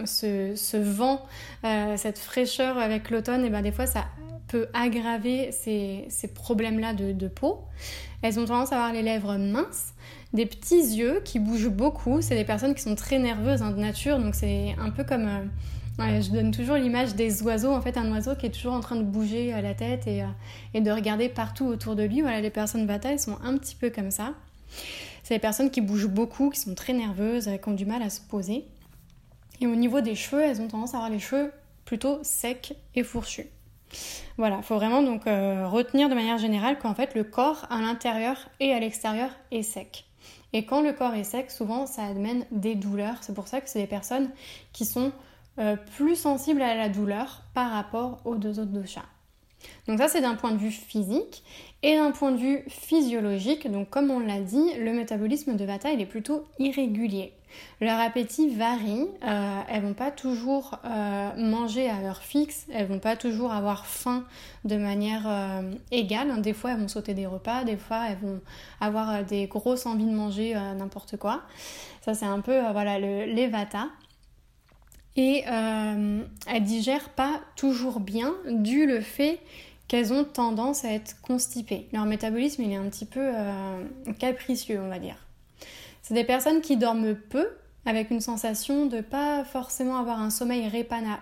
ce, 0.06 0.78
vent, 0.78 1.24
euh, 1.64 1.96
cette 1.98 2.18
fraîcheur 2.18 2.78
avec 2.78 3.12
l'automne, 3.12 3.46
et 3.46 3.50
ben 3.50 3.62
des 3.62 3.72
fois, 3.72 3.86
ça 3.86 4.06
peut 4.48 4.68
aggraver 4.74 5.52
ces, 5.52 6.08
problèmes-là 6.34 6.94
de, 6.94 7.28
peau. 7.28 7.62
Elles 8.22 8.40
ont 8.40 8.46
tendance 8.46 8.72
à 8.72 8.78
avoir 8.78 8.94
les 8.94 9.02
lèvres 9.02 9.38
minces, 9.38 9.94
des 10.34 10.46
petits 10.46 10.82
yeux 10.82 11.22
qui 11.24 11.40
bougent 11.40 11.70
beaucoup. 11.70 12.22
C'est 12.22 12.36
des 12.36 12.46
personnes 12.46 12.76
qui 12.76 12.82
sont 12.82 12.96
très 12.96 13.20
nerveuses 13.20 13.62
hein, 13.62 13.72
de 13.72 13.80
nature, 13.80 14.20
donc 14.20 14.36
c'est 14.36 14.76
un 14.80 14.90
peu 14.90 15.04
comme... 15.04 15.28
Euh, 15.28 16.22
je 16.22 16.32
donne 16.32 16.50
toujours 16.50 16.76
l'image 16.76 17.14
des 17.14 17.44
oiseaux, 17.44 17.72
en 17.72 17.80
fait 17.80 17.98
un 17.98 18.12
oiseau 18.12 18.36
qui 18.36 18.48
est 18.48 18.50
toujours 18.50 18.74
en 18.74 18.80
train 18.80 18.96
de 18.96 19.04
bouger 19.04 19.52
la 19.62 19.76
tête 19.76 20.08
et, 20.08 20.24
et 20.74 20.82
de 20.82 20.90
regarder 20.90 21.30
partout 21.30 21.66
autour 21.66 21.96
de 21.96 22.02
lui. 22.02 22.22
Voilà, 22.22 22.42
les 22.42 22.50
personnes 22.50 22.88
Vata, 22.88 23.12
elles 23.12 23.20
sont 23.20 23.38
un 23.44 23.58
petit 23.58 23.76
peu 23.76 23.92
comme 23.92 24.10
ça. 24.10 24.34
C'est 25.22 25.36
des 25.36 25.40
personnes 25.40 25.70
qui 25.70 25.82
bougent 25.82 26.10
beaucoup, 26.10 26.50
qui 26.50 26.60
sont 26.60 26.74
très 26.74 26.94
nerveuses, 26.94 27.48
qui 27.62 27.70
ont 27.70 27.74
du 27.74 27.86
mal 27.86 28.02
à 28.02 28.10
se 28.10 28.22
poser. 28.22 28.66
Et 29.62 29.68
au 29.68 29.76
niveau 29.76 30.02
des 30.02 30.16
cheveux, 30.16 30.42
elles 30.42 30.62
ont 30.62 30.68
tendance 30.68 30.94
à 30.94 30.98
avoir 30.98 31.12
les 31.12 31.20
cheveux 31.20 31.52
plutôt 31.86 32.20
secs 32.24 32.76
et 32.96 33.04
fourchus. 33.04 33.48
Voilà, 34.38 34.58
il 34.58 34.64
faut 34.64 34.76
vraiment 34.76 35.04
donc 35.04 35.28
euh, 35.28 35.68
retenir 35.68 36.10
de 36.10 36.16
manière 36.16 36.38
générale 36.38 36.80
qu'en 36.80 36.96
fait 36.96 37.14
le 37.14 37.24
corps 37.24 37.68
à 37.70 37.80
l'intérieur 37.80 38.50
et 38.60 38.74
à 38.74 38.80
l'extérieur 38.80 39.30
est 39.52 39.64
sec. 39.64 40.06
Et 40.54 40.66
quand 40.66 40.82
le 40.82 40.94
corps 40.94 41.16
est 41.16 41.24
sec, 41.24 41.52
souvent 41.52 41.86
ça 41.86 42.04
amène 42.04 42.46
des 42.52 42.76
douleurs. 42.76 43.18
C'est 43.22 43.34
pour 43.34 43.48
ça 43.48 43.60
que 43.60 43.70
c'est 43.70 43.82
des 43.82 43.88
personnes 43.88 44.30
qui 44.72 44.86
sont 44.86 45.12
euh, 45.60 45.76
plus 45.96 46.16
sensibles 46.16 46.62
à 46.62 46.76
la 46.76 46.90
douleur 46.90 47.42
par 47.54 47.72
rapport 47.72 48.20
aux 48.26 48.36
deux 48.36 48.60
autres 48.60 48.72
doshas. 48.72 49.06
Donc 49.88 49.98
ça 49.98 50.08
c'est 50.08 50.22
d'un 50.22 50.36
point 50.36 50.52
de 50.52 50.58
vue 50.58 50.72
physique 50.72 51.44
et 51.82 51.96
d'un 51.96 52.12
point 52.12 52.32
de 52.32 52.38
vue 52.38 52.64
physiologique. 52.68 53.70
Donc 53.70 53.90
comme 53.90 54.12
on 54.12 54.20
l'a 54.20 54.40
dit, 54.40 54.74
le 54.78 54.94
métabolisme 54.94 55.56
de 55.56 55.66
Vata 55.66 55.92
il 55.92 56.02
est 56.02 56.06
plutôt 56.06 56.46
irrégulier. 56.60 57.34
Leur 57.82 58.00
appétit 58.00 58.50
varie, 58.50 59.08
euh, 59.24 59.60
elles 59.70 59.82
vont 59.82 59.94
pas 59.94 60.12
toujours 60.12 60.80
euh, 60.86 61.30
manger 61.38 61.90
à 61.90 61.98
heure 61.98 62.22
fixe, 62.22 62.66
elles 62.72 62.88
vont 62.88 63.00
pas 63.00 63.16
toujours 63.16 63.52
avoir 63.52 63.86
faim 63.86 64.24
de 64.66 64.76
manière 64.76 65.24
euh, 65.28 65.72
égale. 65.92 66.42
Des 66.42 66.54
fois 66.54 66.72
elles 66.72 66.80
vont 66.80 66.88
sauter 66.88 67.14
des 67.14 67.26
repas, 67.26 67.64
des 67.64 67.78
fois 67.78 68.02
elles 68.10 68.18
vont 68.22 68.40
avoir 68.80 69.24
des 69.24 69.48
grosses 69.48 69.86
envies 69.86 70.06
de 70.06 70.16
manger 70.16 70.54
n'importe 70.78 71.18
quoi. 71.18 71.42
Ça 72.02 72.14
c'est 72.14 72.26
un 72.26 72.42
peu 72.42 72.60
voilà 72.72 73.00
le, 73.00 73.26
les 73.26 73.48
Vata 73.48 73.88
et 75.16 75.44
euh, 75.48 76.24
elles 76.48 76.64
digèrent 76.64 77.10
pas 77.10 77.42
toujours 77.56 78.00
bien 78.00 78.34
dû 78.50 78.86
le 78.86 79.02
fait 79.02 79.40
qu'elles 79.88 80.12
ont 80.12 80.24
tendance 80.24 80.86
à 80.86 80.92
être 80.92 81.22
constipées. 81.22 81.88
Leur 81.94 82.06
métabolisme 82.06 82.64
il 82.64 82.72
est 82.72 82.78
un 82.78 82.90
petit 82.90 83.06
peu 83.06 83.22
euh, 83.22 83.84
capricieux 84.20 84.80
on 84.82 84.90
va 84.90 85.00
dire. 85.00 85.18
C'est 86.04 86.14
des 86.14 86.26
personnes 86.26 86.62
qui 86.62 86.78
dorment 86.78 87.16
peu 87.16 87.48
avec 87.86 88.12
une 88.12 88.22
sensation 88.22 88.86
de 88.86 89.02
pas 89.02 89.44
forcément 89.44 89.98
avoir 89.98 90.22
un 90.22 90.30
sommeil 90.30 90.70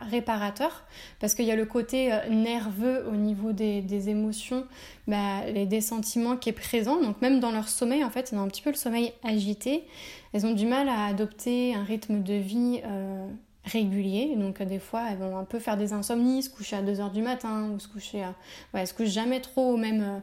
réparateur 0.09 0.83
parce 1.19 1.33
qu'il 1.33 1.45
y 1.45 1.51
a 1.51 1.55
le 1.55 1.65
côté 1.65 2.13
euh, 2.13 2.29
nerveux 2.29 3.07
au 3.07 3.15
niveau 3.15 3.51
des, 3.51 4.09
émotions 4.09 4.65
bah, 5.07 5.41
des 5.51 5.81
sentiments 5.81 6.37
qui 6.37 6.49
est 6.49 6.53
présent 6.53 7.01
donc 7.01 7.19
même 7.21 7.39
dans 7.39 7.51
leur 7.51 7.67
sommeil 7.67 8.03
en 8.03 8.11
fait 8.11 8.29
elles 8.31 8.37
ont 8.37 8.43
un 8.43 8.47
petit 8.47 8.61
peu 8.61 8.69
le 8.69 8.75
sommeil 8.75 9.11
agité 9.23 9.87
elles 10.33 10.45
ont 10.45 10.53
du 10.53 10.67
mal 10.67 10.87
à 10.87 11.05
adopter 11.05 11.73
un 11.73 11.83
rythme 11.83 12.21
de 12.21 12.33
vie 12.33 12.81
euh, 12.85 13.27
régulier. 13.65 14.35
Donc 14.35 14.61
des 14.61 14.79
fois, 14.79 15.03
elles 15.09 15.17
vont 15.17 15.37
un 15.37 15.43
peu 15.43 15.59
faire 15.59 15.77
des 15.77 15.93
insomnies, 15.93 16.43
se 16.43 16.49
coucher 16.49 16.77
à 16.77 16.81
2h 16.81 17.11
du 17.11 17.21
matin 17.21 17.69
ou 17.73 17.79
se 17.79 17.87
coucher 17.87 18.23
à... 18.23 18.33
Ouais, 18.73 18.85
se 18.85 18.93
couchent 18.93 19.09
jamais 19.09 19.39
trop 19.39 19.73
au 19.73 19.77
même, 19.77 20.21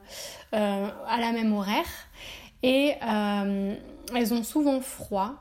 euh, 0.55 0.88
à 1.07 1.21
la 1.21 1.33
même 1.33 1.53
horaire. 1.53 1.87
Et 2.62 2.95
euh, 3.03 3.75
elles 4.15 4.35
ont 4.35 4.43
souvent 4.43 4.81
froid 4.81 5.35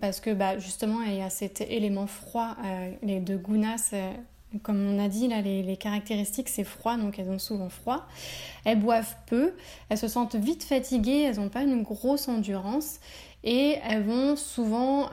parce 0.00 0.20
que 0.20 0.30
bah, 0.30 0.58
justement, 0.58 1.02
il 1.02 1.14
y 1.14 1.22
a 1.22 1.30
cet 1.30 1.60
élément 1.60 2.06
froid. 2.06 2.56
Euh, 2.64 2.92
les 3.02 3.20
deux 3.20 3.36
gunas, 3.36 3.92
comme 4.62 4.86
on 4.86 5.04
a 5.04 5.08
dit, 5.08 5.28
là, 5.28 5.40
les, 5.42 5.76
caractéristiques, 5.76 6.48
c'est 6.48 6.64
froid, 6.64 6.96
donc 6.96 7.18
elles 7.18 7.28
ont 7.28 7.38
souvent 7.38 7.68
froid. 7.68 8.06
Elles 8.64 8.78
boivent 8.78 9.16
peu, 9.26 9.54
elles 9.88 9.98
se 9.98 10.08
sentent 10.08 10.36
vite 10.36 10.62
fatiguées, 10.62 11.22
elles 11.22 11.36
n'ont 11.36 11.48
pas 11.48 11.62
une 11.62 11.82
grosse 11.82 12.28
endurance 12.28 13.00
et 13.42 13.78
elles 13.88 14.04
vont 14.04 14.36
souvent 14.36 15.10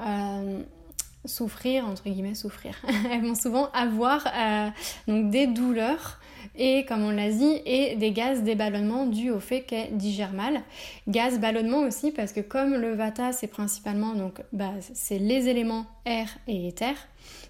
souffrir, 1.25 1.85
entre 1.85 2.03
guillemets 2.03 2.35
souffrir. 2.35 2.75
Elles 3.11 3.21
vont 3.21 3.35
souvent 3.35 3.69
avoir 3.71 4.25
euh, 4.27 4.69
donc 5.07 5.29
des 5.29 5.47
douleurs 5.47 6.19
et 6.55 6.85
comme 6.85 7.03
on 7.03 7.11
l'a 7.11 7.29
dit, 7.29 7.61
et 7.65 7.95
des 7.95 8.11
gaz 8.11 8.43
déballonnement 8.43 9.05
dus 9.05 9.29
au 9.31 9.39
fait 9.39 9.61
qu'elles 9.61 9.97
digèrent 9.97 10.33
mal. 10.33 10.61
Gaz 11.07 11.39
ballonnement 11.39 11.79
aussi 11.79 12.11
parce 12.11 12.33
que 12.33 12.41
comme 12.41 12.75
le 12.75 12.93
vata 12.93 13.31
c'est 13.31 13.47
principalement 13.47 14.13
donc 14.13 14.41
bah, 14.53 14.73
c'est 14.79 15.19
les 15.19 15.47
éléments 15.47 15.85
air 16.05 16.27
et 16.47 16.67
éther, 16.67 16.95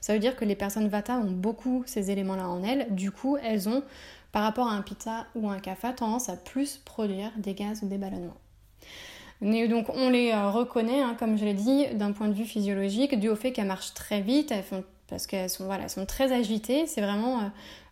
ça 0.01 0.13
veut 0.13 0.19
dire 0.19 0.35
que 0.35 0.45
les 0.45 0.55
personnes 0.55 0.87
vata 0.87 1.17
ont 1.17 1.31
beaucoup 1.31 1.83
ces 1.85 2.11
éléments-là 2.11 2.47
en 2.47 2.63
elles. 2.63 2.87
Du 2.89 3.11
coup, 3.11 3.37
elles 3.43 3.69
ont 3.69 3.83
par 4.31 4.43
rapport 4.43 4.67
à 4.67 4.73
un 4.73 4.81
pitta 4.81 5.25
ou 5.35 5.49
un 5.49 5.59
kapha 5.59 5.91
tendance 5.93 6.29
à 6.29 6.35
plus 6.35 6.77
produire 6.77 7.31
des 7.37 7.53
gaz 7.53 7.81
de 7.81 7.87
déballonnement 7.87 8.37
donc 9.41 9.87
on 9.89 10.09
les 10.09 10.31
euh, 10.31 10.49
reconnaît, 10.49 11.01
hein, 11.01 11.15
comme 11.17 11.37
je 11.37 11.45
l'ai 11.45 11.53
dit, 11.53 11.87
d'un 11.93 12.11
point 12.11 12.27
de 12.27 12.33
vue 12.33 12.45
physiologique, 12.45 13.19
dû 13.19 13.29
au 13.29 13.35
fait 13.35 13.51
qu'elles 13.51 13.67
marchent 13.67 13.93
très 13.93 14.21
vite, 14.21 14.53
parce 15.09 15.27
qu'elles 15.27 15.49
sont, 15.49 15.65
voilà, 15.65 15.89
sont 15.89 16.05
très 16.05 16.31
agitées. 16.31 16.87
C'est 16.87 17.01
vraiment, 17.01 17.39
euh, 17.39 17.43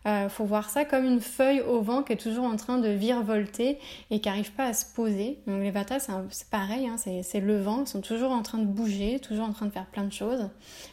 euh, 0.06 0.28
faut 0.28 0.44
voir 0.44 0.70
ça 0.70 0.84
comme 0.84 1.04
une 1.04 1.20
feuille 1.20 1.60
au 1.60 1.80
vent 1.80 2.02
qui 2.02 2.12
est 2.12 2.16
toujours 2.16 2.44
en 2.44 2.56
train 2.56 2.78
de 2.78 2.88
virevolter 2.88 3.78
et 4.10 4.20
qui 4.20 4.28
n'arrive 4.28 4.52
pas 4.52 4.66
à 4.66 4.72
se 4.72 4.84
poser. 4.86 5.38
Donc 5.46 5.62
les 5.62 5.70
vatas, 5.70 6.08
c'est 6.30 6.48
pareil, 6.48 6.86
hein, 6.86 6.96
c'est 6.96 7.40
le 7.40 7.60
vent, 7.60 7.80
elles 7.80 7.88
sont 7.88 8.00
toujours 8.00 8.32
en 8.32 8.42
train 8.42 8.58
de 8.58 8.66
bouger, 8.66 9.20
toujours 9.20 9.46
en 9.46 9.52
train 9.52 9.66
de 9.66 9.72
faire 9.72 9.86
plein 9.86 10.04
de 10.04 10.12
choses, 10.12 10.48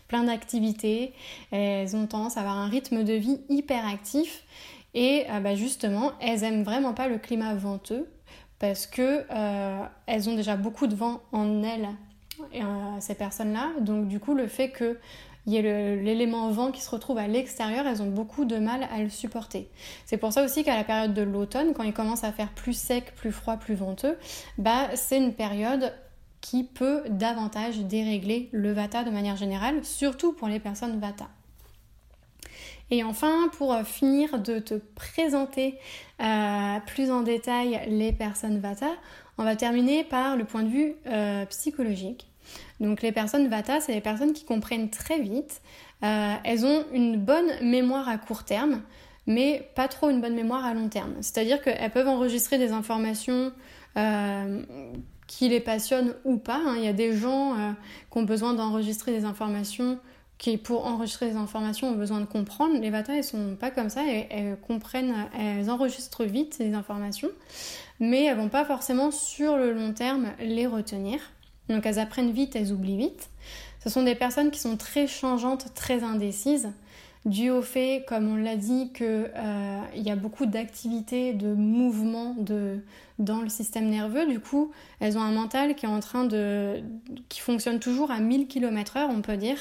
plein 0.07 0.23
d'activités. 0.23 1.13
Elles 1.51 1.95
ont 1.95 2.07
tendance 2.07 2.37
à 2.37 2.41
avoir 2.41 2.57
un 2.57 2.67
rythme 2.67 3.03
de 3.03 3.13
vie 3.13 3.39
hyper 3.49 3.87
actif. 3.87 4.43
Et 4.93 5.25
bah, 5.43 5.55
justement, 5.55 6.13
elles 6.21 6.45
aiment 6.45 6.63
vraiment 6.63 6.93
pas 6.93 7.09
le 7.09 7.17
climat 7.17 7.53
venteux 7.53 8.07
parce 8.59 8.87
que 8.87 9.25
euh, 9.29 9.83
elles 10.05 10.29
ont 10.29 10.35
déjà 10.35 10.55
beaucoup 10.55 10.87
de 10.87 10.95
vent 10.95 11.21
en 11.31 11.63
elles, 11.63 11.89
euh, 12.55 12.65
ces 12.99 13.15
personnes-là. 13.15 13.71
Donc 13.81 14.07
du 14.07 14.19
coup, 14.19 14.33
le 14.33 14.47
fait 14.47 14.69
qu'il 15.45 15.53
y 15.53 15.57
ait 15.57 15.95
l'élément 15.95 16.49
vent 16.49 16.71
qui 16.71 16.81
se 16.81 16.89
retrouve 16.89 17.17
à 17.17 17.27
l'extérieur, 17.27 17.87
elles 17.87 18.01
ont 18.01 18.09
beaucoup 18.09 18.43
de 18.43 18.57
mal 18.57 18.87
à 18.91 19.01
le 19.01 19.09
supporter. 19.09 19.69
C'est 20.05 20.17
pour 20.17 20.33
ça 20.33 20.43
aussi 20.43 20.63
qu'à 20.63 20.75
la 20.75 20.83
période 20.83 21.13
de 21.13 21.21
l'automne, 21.21 21.73
quand 21.73 21.83
il 21.83 21.93
commence 21.93 22.23
à 22.23 22.31
faire 22.31 22.49
plus 22.49 22.77
sec, 22.77 23.15
plus 23.15 23.31
froid, 23.31 23.55
plus 23.57 23.75
venteux, 23.75 24.17
bah 24.57 24.89
c'est 24.95 25.17
une 25.17 25.33
période 25.33 25.93
qui 26.41 26.63
peut 26.63 27.03
davantage 27.09 27.79
dérégler 27.79 28.49
le 28.51 28.73
vata 28.73 29.03
de 29.03 29.11
manière 29.11 29.37
générale, 29.37 29.83
surtout 29.85 30.33
pour 30.33 30.47
les 30.47 30.59
personnes 30.59 30.99
vata. 30.99 31.27
Et 32.91 33.03
enfin, 33.03 33.49
pour 33.57 33.75
finir 33.83 34.39
de 34.39 34.59
te 34.59 34.75
présenter 34.75 35.79
euh, 36.21 36.79
plus 36.85 37.09
en 37.09 37.21
détail 37.21 37.81
les 37.87 38.13
personnes 38.13 38.59
Vata, 38.59 38.91
on 39.37 39.43
va 39.43 39.55
terminer 39.55 40.03
par 40.03 40.37
le 40.37 40.45
point 40.45 40.63
de 40.63 40.69
vue 40.69 40.93
euh, 41.07 41.45
psychologique. 41.47 42.27
Donc 42.79 43.01
les 43.01 43.11
personnes 43.11 43.47
Vata, 43.47 43.79
c'est 43.79 43.93
les 43.93 44.01
personnes 44.01 44.33
qui 44.33 44.45
comprennent 44.45 44.89
très 44.89 45.19
vite. 45.19 45.61
elles 46.01 46.65
ont 46.65 46.85
une 46.93 47.17
bonne 47.17 47.49
mémoire 47.61 48.09
à 48.09 48.17
court 48.17 48.43
terme, 48.43 48.81
mais 49.27 49.69
pas 49.75 49.87
trop 49.87 50.09
une 50.09 50.21
bonne 50.21 50.35
mémoire 50.35 50.65
à 50.65 50.73
long 50.73 50.89
terme. 50.89 51.13
C'est-à-dire 51.21 51.61
qu'elles 51.61 51.91
peuvent 51.91 52.07
enregistrer 52.07 52.57
des 52.57 52.71
informations 52.71 53.51
qui 55.27 55.49
les 55.49 55.59
passionnent 55.59 56.15
ou 56.25 56.37
pas. 56.37 56.61
Hein. 56.65 56.75
Il 56.77 56.83
y 56.83 56.87
a 56.87 56.93
des 56.93 57.15
gens 57.15 57.55
qui 58.11 58.17
ont 58.17 58.23
besoin 58.23 58.53
d'enregistrer 58.53 59.11
des 59.11 59.25
informations 59.25 59.97
qui 60.37 60.57
pour 60.57 60.85
enregistrer 60.85 61.29
les 61.29 61.35
informations 61.35 61.89
ont 61.89 61.95
besoin 61.95 62.19
de 62.19 62.25
comprendre. 62.25 62.79
Les 62.79 62.89
Vata, 62.89 63.15
elles 63.15 63.23
sont 63.23 63.55
pas 63.55 63.71
comme 63.71 63.89
ça, 63.89 64.01
elles, 64.05 64.57
comprennent, 64.67 65.13
elles 65.37 65.69
enregistrent 65.69 66.25
vite 66.25 66.57
les 66.59 66.73
informations, 66.73 67.29
mais 67.99 68.25
elles 68.25 68.37
vont 68.37 68.49
pas 68.49 68.65
forcément 68.65 69.11
sur 69.11 69.57
le 69.57 69.71
long 69.71 69.93
terme 69.93 70.27
les 70.39 70.67
retenir. 70.67 71.19
Donc 71.69 71.85
elles 71.85 71.99
apprennent 71.99 72.31
vite, 72.31 72.55
elles 72.55 72.71
oublient 72.71 72.97
vite. 72.97 73.29
Ce 73.83 73.89
sont 73.89 74.03
des 74.03 74.15
personnes 74.15 74.51
qui 74.51 74.59
sont 74.59 74.77
très 74.77 75.07
changeantes, 75.07 75.73
très 75.75 76.03
indécises, 76.03 76.69
dû 77.25 77.49
au 77.49 77.61
fait, 77.61 78.03
comme 78.07 78.27
on 78.27 78.35
l'a 78.35 78.55
dit, 78.55 78.91
qu'il 78.93 79.05
euh, 79.35 79.81
y 79.95 80.09
a 80.09 80.15
beaucoup 80.15 80.45
d'activités, 80.45 81.33
de 81.33 81.53
mouvements 81.53 82.35
de, 82.37 82.79
dans 83.19 83.41
le 83.41 83.49
système 83.49 83.89
nerveux. 83.89 84.27
Du 84.27 84.39
coup, 84.39 84.71
elles 84.99 85.17
ont 85.17 85.21
un 85.21 85.31
mental 85.31 85.75
qui 85.75 85.85
est 85.85 85.89
en 85.89 85.99
train 85.99 86.25
de. 86.25 86.81
qui 87.29 87.41
fonctionne 87.41 87.79
toujours 87.79 88.11
à 88.11 88.19
1000 88.19 88.47
km/h, 88.47 89.07
on 89.09 89.21
peut 89.21 89.37
dire. 89.37 89.57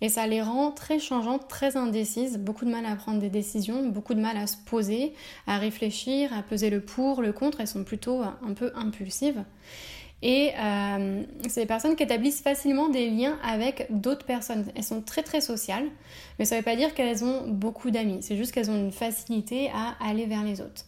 Et 0.00 0.08
ça 0.08 0.26
les 0.26 0.42
rend 0.42 0.70
très 0.70 0.98
changeantes, 0.98 1.48
très 1.48 1.76
indécises, 1.76 2.36
beaucoup 2.36 2.64
de 2.64 2.70
mal 2.70 2.84
à 2.84 2.96
prendre 2.96 3.20
des 3.20 3.30
décisions, 3.30 3.88
beaucoup 3.88 4.12
de 4.12 4.20
mal 4.20 4.36
à 4.36 4.46
se 4.46 4.56
poser, 4.56 5.14
à 5.46 5.56
réfléchir, 5.56 6.32
à 6.34 6.42
peser 6.42 6.68
le 6.68 6.80
pour, 6.80 7.22
le 7.22 7.32
contre. 7.32 7.60
Elles 7.60 7.68
sont 7.68 7.84
plutôt 7.84 8.20
un 8.22 8.54
peu 8.54 8.72
impulsives. 8.74 9.44
Et 10.22 10.52
euh, 10.58 11.22
c'est 11.48 11.62
des 11.62 11.66
personnes 11.66 11.96
qui 11.96 12.02
établissent 12.02 12.40
facilement 12.40 12.88
des 12.88 13.10
liens 13.10 13.38
avec 13.44 13.86
d'autres 13.90 14.24
personnes. 14.24 14.66
Elles 14.74 14.84
sont 14.84 15.02
très 15.02 15.22
très 15.22 15.40
sociales, 15.40 15.86
mais 16.38 16.44
ça 16.44 16.54
ne 16.54 16.60
veut 16.60 16.64
pas 16.64 16.76
dire 16.76 16.94
qu'elles 16.94 17.24
ont 17.24 17.46
beaucoup 17.46 17.90
d'amis. 17.90 18.18
C'est 18.22 18.36
juste 18.36 18.52
qu'elles 18.52 18.70
ont 18.70 18.78
une 18.78 18.92
facilité 18.92 19.70
à 19.74 19.96
aller 20.02 20.26
vers 20.26 20.42
les 20.42 20.60
autres. 20.60 20.86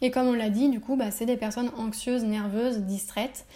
Et 0.00 0.10
comme 0.10 0.26
on 0.26 0.32
l'a 0.32 0.50
dit, 0.50 0.68
du 0.68 0.80
coup, 0.80 0.96
bah, 0.96 1.12
c'est 1.12 1.26
des 1.26 1.36
personnes 1.36 1.70
anxieuses, 1.78 2.24
nerveuses, 2.24 2.78
distraites, 2.78 3.46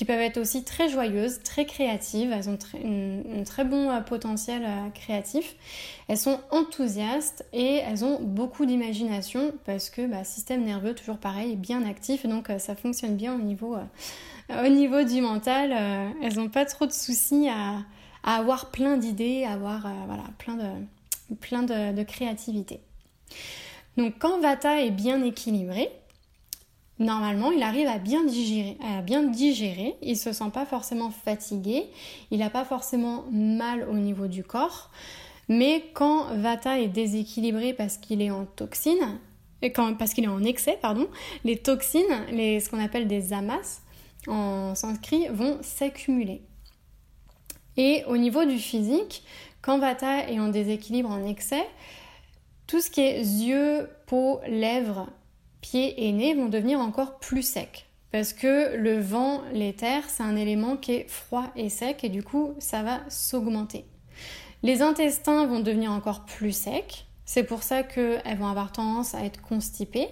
qui 0.00 0.06
peuvent 0.06 0.18
être 0.18 0.38
aussi 0.38 0.64
très 0.64 0.88
joyeuses, 0.88 1.42
très 1.42 1.66
créatives, 1.66 2.32
elles 2.32 2.48
ont 2.48 2.56
un 2.82 3.44
très 3.44 3.64
bon 3.66 3.90
euh, 3.90 4.00
potentiel 4.00 4.62
euh, 4.64 4.88
créatif, 4.94 5.54
elles 6.08 6.16
sont 6.16 6.40
enthousiastes 6.50 7.44
et 7.52 7.82
elles 7.86 8.02
ont 8.02 8.18
beaucoup 8.18 8.64
d'imagination 8.64 9.52
parce 9.66 9.90
que 9.90 10.06
bah, 10.06 10.24
système 10.24 10.64
nerveux 10.64 10.94
toujours 10.94 11.18
pareil, 11.18 11.54
bien 11.54 11.84
actif, 11.84 12.24
donc 12.24 12.50
ça 12.56 12.74
fonctionne 12.74 13.14
bien 13.14 13.34
au 13.34 13.42
niveau, 13.42 13.76
au 14.64 14.68
niveau 14.68 15.02
du 15.02 15.20
mental, 15.20 15.70
elles 16.22 16.36
n'ont 16.36 16.48
pas 16.48 16.64
trop 16.64 16.86
de 16.86 16.92
soucis 16.92 17.50
à, 17.50 17.82
avoir 18.24 18.70
plein 18.70 18.96
d'idées, 18.96 19.44
à 19.44 19.52
avoir 19.52 19.86
voilà, 20.06 20.24
plein 20.38 20.56
de, 20.56 21.34
plein 21.34 21.62
de 21.62 22.02
créativité. 22.04 22.80
Donc 23.98 24.14
quand 24.18 24.40
Vata 24.40 24.80
est 24.80 24.92
bien 24.92 25.22
équilibré, 25.22 25.90
normalement 27.00 27.50
il 27.50 27.62
arrive 27.62 27.88
à 27.88 27.98
bien 27.98 28.24
digérer, 28.24 28.76
à 28.80 29.02
bien 29.02 29.24
digérer, 29.24 29.96
il 30.02 30.16
se 30.16 30.32
sent 30.32 30.50
pas 30.52 30.66
forcément 30.66 31.10
fatigué, 31.10 31.86
il 32.30 32.38
n'a 32.38 32.50
pas 32.50 32.64
forcément 32.64 33.24
mal 33.32 33.88
au 33.90 33.94
niveau 33.94 34.28
du 34.28 34.44
corps, 34.44 34.90
mais 35.48 35.84
quand 35.94 36.26
Vata 36.36 36.78
est 36.78 36.88
déséquilibré 36.88 37.72
parce 37.72 37.96
qu'il 37.96 38.22
est 38.22 38.30
en 38.30 38.44
toxine, 38.44 39.18
quand, 39.62 39.94
parce 39.96 40.14
qu'il 40.14 40.24
est 40.24 40.28
en 40.28 40.44
excès, 40.44 40.78
pardon, 40.80 41.08
les 41.44 41.56
toxines, 41.56 42.02
ce 42.30 42.68
qu'on 42.70 42.82
appelle 42.82 43.08
des 43.08 43.32
amas 43.32 43.80
en 44.28 44.74
sanskrit, 44.74 45.26
vont 45.28 45.58
s'accumuler. 45.62 46.42
Et 47.76 48.04
au 48.06 48.16
niveau 48.16 48.44
du 48.44 48.58
physique, 48.58 49.22
quand 49.62 49.78
Vata 49.78 50.28
est 50.30 50.38
en 50.38 50.48
déséquilibre, 50.48 51.10
en 51.10 51.26
excès, 51.26 51.66
tout 52.66 52.80
ce 52.80 52.90
qui 52.90 53.00
est 53.00 53.20
yeux, 53.20 53.88
peau, 54.06 54.40
lèvres, 54.46 55.08
pieds 55.60 56.06
et 56.06 56.12
nez 56.12 56.34
vont 56.34 56.48
devenir 56.48 56.80
encore 56.80 57.18
plus 57.18 57.42
secs. 57.42 57.86
Parce 58.12 58.32
que 58.32 58.76
le 58.76 58.98
vent, 58.98 59.42
l'éther, 59.52 60.02
c'est 60.08 60.22
un 60.22 60.36
élément 60.36 60.76
qui 60.76 60.92
est 60.92 61.08
froid 61.08 61.46
et 61.54 61.68
sec 61.68 62.02
et 62.02 62.08
du 62.08 62.22
coup, 62.22 62.54
ça 62.58 62.82
va 62.82 63.00
s'augmenter. 63.08 63.84
Les 64.62 64.82
intestins 64.82 65.46
vont 65.46 65.60
devenir 65.60 65.92
encore 65.92 66.24
plus 66.24 66.52
secs. 66.52 67.06
C'est 67.24 67.44
pour 67.44 67.62
ça 67.62 67.82
qu'elles 67.82 68.38
vont 68.38 68.48
avoir 68.48 68.72
tendance 68.72 69.14
à 69.14 69.24
être 69.24 69.40
constipées. 69.40 70.08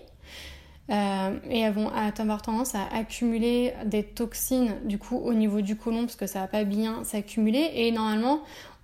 Euh, 0.90 1.38
et 1.50 1.60
elles 1.60 1.74
vont 1.74 1.90
avoir 1.90 2.40
tendance 2.40 2.74
à 2.74 2.86
accumuler 2.94 3.74
des 3.84 4.02
toxines 4.02 4.76
du 4.84 4.98
coup 4.98 5.18
au 5.18 5.34
niveau 5.34 5.60
du 5.60 5.76
côlon 5.76 6.02
parce 6.06 6.16
que 6.16 6.26
ça 6.26 6.40
va 6.40 6.46
pas 6.46 6.64
bien 6.64 7.04
s'accumuler 7.04 7.70
et 7.74 7.92
normalement 7.92 8.40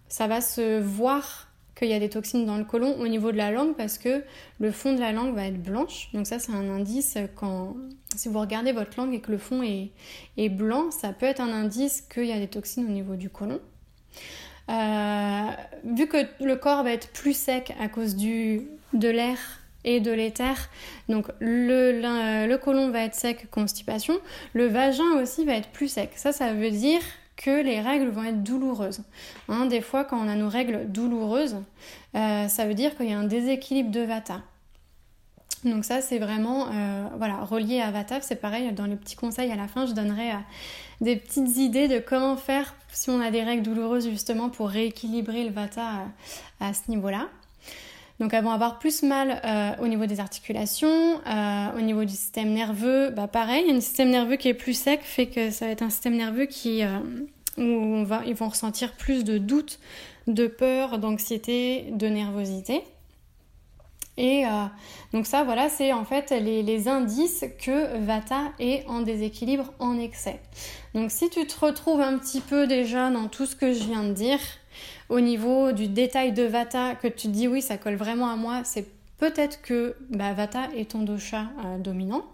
ça 0.09 0.26
va 0.26 0.42
se 0.42 0.78
voir 0.80 1.49
qu'il 1.75 1.88
y 1.88 1.95
a 1.95 1.99
des 1.99 2.09
toxines 2.09 2.47
dans 2.47 2.57
le 2.57 2.64
côlon 2.64 2.97
au 3.00 3.09
niveau 3.09 3.33
de 3.33 3.37
la 3.37 3.50
langue 3.50 3.75
parce 3.75 3.99
que 3.99 4.23
le 4.61 4.71
fond 4.71 4.93
de 4.93 5.00
la 5.00 5.12
langue 5.12 5.35
va 5.35 5.47
être 5.47 5.62
blanche. 5.62 6.09
Donc 6.12 6.26
ça 6.26 6.38
c'est 6.38 6.52
un 6.52 6.69
indice 6.71 7.19
quand 7.37 7.75
si 8.16 8.28
vous 8.28 8.40
regardez 8.40 8.73
votre 8.73 8.99
langue 8.99 9.14
et 9.14 9.21
que 9.21 9.33
le 9.33 9.38
fond 9.38 9.62
est, 9.62 10.49
blanc, 10.49 10.90
ça 10.90 11.12
peut 11.12 11.26
être 11.26 11.40
un 11.40 11.52
indice 11.52 12.00
qu'il 12.02 12.26
y 12.26 12.33
a 12.33 12.38
des 12.38 12.49
toxines 12.49 12.87
au 12.87 12.90
niveau 12.90 13.16
du 13.16 13.28
côlon. 13.28 13.61
Euh, 14.71 15.50
vu 15.85 16.07
que 16.07 16.19
le 16.43 16.57
corps 16.57 16.85
va 16.85 16.93
être 16.93 17.09
plus 17.09 17.37
sec 17.37 17.75
à 17.81 17.88
cause 17.88 18.16
du, 18.16 18.62
de 18.93 19.09
l'air 19.09 19.37
et 19.85 20.00
de 20.00 20.11
l'éther, 20.11 20.71
donc 21.11 21.26
le, 21.40 21.93
le, 21.93 22.47
le 22.47 22.57
côlon 22.57 22.90
va 22.90 23.04
être 23.04 23.14
sec, 23.14 23.50
constipation, 23.50 24.19
le 24.54 24.66
vagin 24.66 25.21
aussi 25.21 25.45
va 25.45 25.54
être 25.54 25.69
plus 25.69 25.88
sec. 25.88 26.12
Ça, 26.14 26.33
ça 26.33 26.54
veut 26.54 26.71
dire 26.71 27.02
que 27.37 27.62
les 27.62 27.81
règles 27.81 28.09
vont 28.09 28.25
être 28.25 28.43
douloureuses. 28.43 29.03
Hein, 29.49 29.67
des 29.67 29.81
fois, 29.81 30.05
quand 30.05 30.19
on 30.19 30.29
a 30.29 30.35
nos 30.35 30.49
règles 30.49 30.91
douloureuses, 30.91 31.57
euh, 32.14 32.49
ça 32.49 32.67
veut 32.67 32.75
dire 32.75 32.97
qu'il 32.97 33.11
y 33.11 33.12
a 33.12 33.19
un 33.19 33.25
déséquilibre 33.25 33.91
de 33.91 34.00
Vata. 34.00 34.43
Donc 35.64 35.85
ça, 35.85 36.00
c'est 36.00 36.19
vraiment 36.19 36.69
euh, 36.69 37.05
voilà, 37.17 37.37
relié 37.41 37.81
à 37.81 37.91
Vata. 37.91 38.21
C'est 38.21 38.37
pareil, 38.37 38.71
dans 38.73 38.87
les 38.87 38.97
petits 38.97 39.17
conseils 39.17 39.50
à 39.50 39.57
la 39.57 39.67
fin, 39.67 39.87
je 39.87 39.93
donnerai 39.93 40.33
euh, 40.33 40.37
des 41.00 41.17
petites 41.17 41.57
idées 41.57 41.88
de 41.88 41.99
comment 41.99 42.37
faire 42.37 42.75
si 42.93 43.11
on 43.11 43.21
a 43.21 43.31
des 43.31 43.43
règles 43.43 43.62
douloureuses 43.62 44.09
justement 44.09 44.50
pour 44.50 44.69
rééquilibrer 44.69 45.45
le 45.45 45.50
Vata 45.50 46.07
à 46.61 46.75
ce 46.75 46.91
niveau-là. 46.91 47.29
Donc 48.21 48.33
elles 48.33 48.44
vont 48.44 48.52
avoir 48.52 48.78
plus 48.78 49.02
mal 49.02 49.40
euh, 49.44 49.83
au 49.83 49.88
niveau 49.88 50.06
des 50.06 50.21
articulations, 50.21 51.20
euh, 51.27 51.66
au 51.77 51.81
niveau 51.81 52.05
du 52.05 52.12
système 52.12 52.53
nerveux, 52.53 53.11
bah 53.11 53.27
pareil, 53.27 53.70
un 53.70 53.81
système 53.81 54.11
nerveux 54.11 54.37
qui 54.37 54.48
est 54.48 54.55
plus 54.55 54.74
sec 54.74 55.00
fait 55.03 55.27
que 55.27 55.50
ça 55.50 55.66
va 55.66 55.72
être 55.72 55.83
un 55.83 55.90
système 55.90 56.16
nerveux 56.16 56.46
qui 56.46 56.85
euh, 56.85 56.98
où 57.59 58.05
va, 58.05 58.22
ils 58.27 58.35
vont 58.35 58.48
ressentir 58.48 58.92
plus 58.92 59.24
de 59.24 59.38
doute, 59.38 59.81
de 60.29 60.46
peur, 60.46 60.98
d'anxiété, 60.98 61.87
de 61.90 62.07
nervosité. 62.07 62.83
Et 64.16 64.44
donc 65.12 65.27
ça, 65.27 65.42
voilà, 65.42 65.68
c'est 65.68 65.92
en 65.92 66.05
fait 66.05 66.31
les, 66.31 66.87
indices 66.87 67.44
que 67.59 67.98
Vata 67.98 68.53
est 68.61 68.87
en 68.87 69.00
déséquilibre 69.00 69.72
en 69.81 69.98
excès. 69.98 70.40
Donc 70.94 71.11
si 71.11 71.31
tu 71.31 71.44
te 71.48 71.59
retrouves 71.64 72.00
un 72.00 72.18
petit 72.18 72.40
peu 72.40 72.68
déjà 72.68 73.11
dans 73.11 73.27
tout 73.27 73.44
ce 73.44 73.57
que 73.57 73.72
je 73.72 73.83
viens 73.83 74.05
de 74.05 74.12
dire, 74.12 74.38
au 75.09 75.21
niveau 75.21 75.73
du 75.73 75.88
détail 75.88 76.33
de 76.33 76.43
Vata, 76.43 76.95
que 76.95 77.09
tu 77.09 77.29
dis 77.29 77.49
oui, 77.49 77.62
ça 77.62 77.77
colle 77.77 77.97
vraiment 77.97 78.29
à 78.29 78.37
moi, 78.37 78.62
c'est 78.64 78.87
peut-être 79.19 79.62
que 79.62 79.97
bah, 80.11 80.33
Vata 80.33 80.69
est 80.77 80.90
ton 80.90 81.03
dosha 81.03 81.47
euh, 81.64 81.79
dominant. 81.79 82.25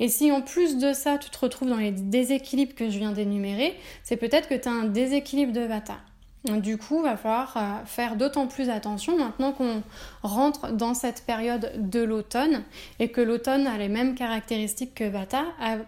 Et 0.00 0.08
si 0.08 0.30
en 0.32 0.42
plus 0.42 0.78
de 0.78 0.92
ça, 0.92 1.18
tu 1.18 1.30
te 1.30 1.38
retrouves 1.38 1.68
dans 1.68 1.76
les 1.76 1.92
déséquilibres 1.92 2.74
que 2.74 2.90
je 2.90 2.98
viens 2.98 3.12
d'énumérer, 3.12 3.74
c'est 4.02 4.16
peut-être 4.16 4.48
que 4.48 4.54
tu 4.54 4.68
as 4.68 4.72
un 4.72 4.84
déséquilibre 4.84 5.52
de 5.52 5.60
Vata. 5.60 5.96
Du 6.44 6.76
coup, 6.76 6.98
il 6.98 7.04
va 7.04 7.16
falloir 7.16 7.56
euh, 7.56 7.86
faire 7.86 8.16
d'autant 8.16 8.46
plus 8.46 8.68
attention 8.68 9.16
maintenant 9.16 9.52
qu'on 9.52 9.82
rentre 10.22 10.72
dans 10.72 10.92
cette 10.92 11.24
période 11.24 11.72
de 11.76 12.00
l'automne 12.00 12.64
et 12.98 13.08
que 13.08 13.22
l'automne 13.22 13.66
a 13.66 13.78
les 13.78 13.88
mêmes 13.88 14.14
caractéristiques 14.14 14.94
que 14.94 15.04
Vata, 15.04 15.44
à 15.58 15.78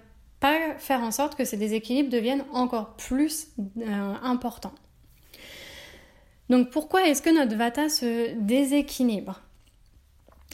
pas 0.41 0.75
faire 0.79 1.03
en 1.03 1.11
sorte 1.11 1.35
que 1.35 1.45
ces 1.45 1.59
déséquilibres 1.59 2.11
deviennent 2.11 2.45
encore 2.53 2.95
plus 2.97 3.49
euh, 3.59 4.15
importants. 4.23 4.73
Donc 6.49 6.71
pourquoi 6.71 7.09
est-ce 7.09 7.23
que 7.23 7.31
notre 7.31 7.57
vata 7.57 7.89
se 7.89 8.35
déséquilibre? 8.35 9.41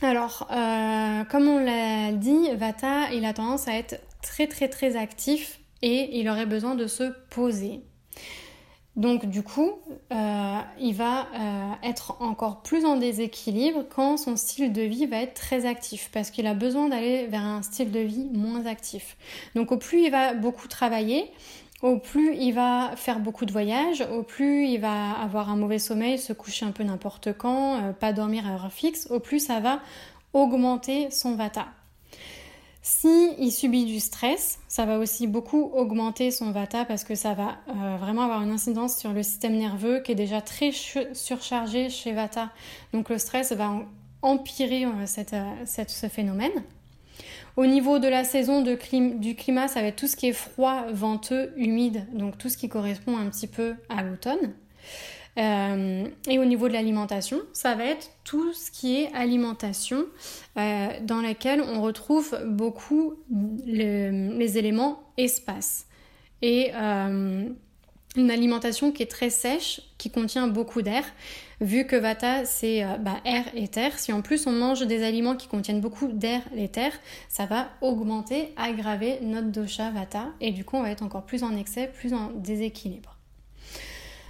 Alors, 0.00 0.48
euh, 0.50 1.24
comme 1.24 1.46
on 1.46 1.58
l'a 1.58 2.12
dit, 2.12 2.50
vata, 2.56 3.12
il 3.12 3.24
a 3.24 3.32
tendance 3.32 3.68
à 3.68 3.74
être 3.74 4.00
très 4.22 4.46
très 4.46 4.68
très 4.68 4.96
actif 4.96 5.60
et 5.82 6.18
il 6.18 6.28
aurait 6.28 6.46
besoin 6.46 6.74
de 6.74 6.86
se 6.86 7.12
poser. 7.30 7.80
Donc 8.94 9.24
du 9.24 9.42
coup, 9.42 9.70
euh, 10.12 10.58
il 10.78 10.94
va 10.94 11.28
euh, 11.34 11.72
être 11.82 12.20
encore 12.20 12.62
plus 12.62 12.84
en 12.84 12.96
déséquilibre 12.96 13.84
quand 13.88 14.18
son 14.18 14.36
style 14.36 14.72
de 14.72 14.82
vie 14.82 15.06
va 15.06 15.22
être 15.22 15.34
très 15.34 15.64
actif, 15.64 16.10
parce 16.12 16.30
qu'il 16.30 16.46
a 16.46 16.52
besoin 16.52 16.88
d'aller 16.88 17.26
vers 17.26 17.42
un 17.42 17.62
style 17.62 17.90
de 17.90 18.00
vie 18.00 18.28
moins 18.34 18.66
actif. 18.66 19.16
Donc 19.54 19.72
au 19.72 19.78
plus 19.78 20.02
il 20.02 20.10
va 20.10 20.34
beaucoup 20.34 20.68
travailler, 20.68 21.30
au 21.82 21.98
plus 21.98 22.36
il 22.36 22.52
va 22.52 22.92
faire 22.96 23.18
beaucoup 23.18 23.44
de 23.44 23.52
voyages, 23.52 24.06
au 24.12 24.22
plus 24.22 24.66
il 24.68 24.78
va 24.78 25.12
avoir 25.12 25.50
un 25.50 25.56
mauvais 25.56 25.80
sommeil, 25.80 26.18
se 26.18 26.32
coucher 26.32 26.64
un 26.64 26.70
peu 26.70 26.84
n'importe 26.84 27.32
quand, 27.36 27.74
euh, 27.74 27.92
pas 27.92 28.12
dormir 28.12 28.46
à 28.46 28.52
heure 28.52 28.72
fixe, 28.72 29.08
au 29.10 29.20
plus 29.20 29.40
ça 29.40 29.60
va 29.60 29.80
augmenter 30.32 31.10
son 31.10 31.34
vata. 31.34 31.66
Si 32.84 33.34
il 33.38 33.52
subit 33.52 33.84
du 33.84 34.00
stress, 34.00 34.58
ça 34.66 34.86
va 34.86 34.98
aussi 34.98 35.28
beaucoup 35.28 35.70
augmenter 35.72 36.32
son 36.32 36.50
vata 36.50 36.84
parce 36.84 37.04
que 37.04 37.14
ça 37.14 37.32
va 37.32 37.58
euh, 37.68 37.96
vraiment 37.96 38.22
avoir 38.22 38.42
une 38.42 38.50
incidence 38.50 38.96
sur 38.96 39.12
le 39.12 39.22
système 39.22 39.56
nerveux 39.56 40.00
qui 40.00 40.12
est 40.12 40.16
déjà 40.16 40.40
très 40.40 40.72
surchargé 40.72 41.90
chez 41.90 42.12
vata. 42.12 42.50
Donc 42.92 43.08
le 43.08 43.18
stress 43.18 43.52
va 43.52 43.70
empirer 44.20 44.84
euh, 44.84 45.06
ce 45.06 46.08
phénomène. 46.08 46.64
Au 47.56 47.66
niveau 47.66 47.98
de 47.98 48.08
la 48.08 48.24
saison 48.24 48.62
du 48.62 49.34
climat, 49.36 49.68
ça 49.68 49.82
va 49.82 49.88
être 49.88 49.96
tout 49.96 50.06
ce 50.06 50.16
qui 50.16 50.28
est 50.28 50.32
froid, 50.32 50.86
venteux, 50.92 51.52
humide, 51.56 52.06
donc 52.14 52.38
tout 52.38 52.48
ce 52.48 52.56
qui 52.56 52.68
correspond 52.68 53.16
un 53.16 53.28
petit 53.28 53.46
peu 53.46 53.74
à 53.88 54.02
l'automne. 54.02 54.54
Euh, 55.38 56.04
et 56.28 56.38
au 56.38 56.44
niveau 56.44 56.68
de 56.68 56.74
l'alimentation, 56.74 57.40
ça 57.52 57.74
va 57.74 57.84
être 57.84 58.10
tout 58.24 58.52
ce 58.52 58.70
qui 58.70 59.00
est 59.00 59.12
alimentation 59.14 60.04
euh, 60.58 60.88
dans 61.02 61.22
laquelle 61.22 61.62
on 61.62 61.80
retrouve 61.80 62.38
beaucoup 62.46 63.14
les 63.66 64.58
éléments 64.58 65.02
espace. 65.16 65.86
Et 66.42 66.70
euh, 66.74 67.48
une 68.16 68.30
alimentation 68.30 68.92
qui 68.92 69.02
est 69.02 69.10
très 69.10 69.30
sèche, 69.30 69.80
qui 69.96 70.10
contient 70.10 70.48
beaucoup 70.48 70.82
d'air. 70.82 71.04
Vu 71.62 71.86
que 71.86 71.94
Vata 71.94 72.44
c'est 72.44 72.82
euh, 72.82 72.96
bah, 72.98 73.20
air 73.24 73.44
et 73.54 73.68
terre, 73.68 73.96
si 73.96 74.12
en 74.12 74.20
plus 74.20 74.48
on 74.48 74.50
mange 74.50 74.84
des 74.84 75.04
aliments 75.04 75.36
qui 75.36 75.46
contiennent 75.46 75.80
beaucoup 75.80 76.08
d'air 76.08 76.40
et 76.56 76.66
terre, 76.66 76.92
ça 77.28 77.46
va 77.46 77.68
augmenter, 77.80 78.52
aggraver 78.56 79.20
notre 79.22 79.46
dosha 79.46 79.92
Vata 79.92 80.26
et 80.40 80.50
du 80.50 80.64
coup 80.64 80.76
on 80.76 80.82
va 80.82 80.90
être 80.90 81.04
encore 81.04 81.22
plus 81.22 81.44
en 81.44 81.56
excès, 81.56 81.86
plus 81.86 82.14
en 82.14 82.32
déséquilibre. 82.34 83.16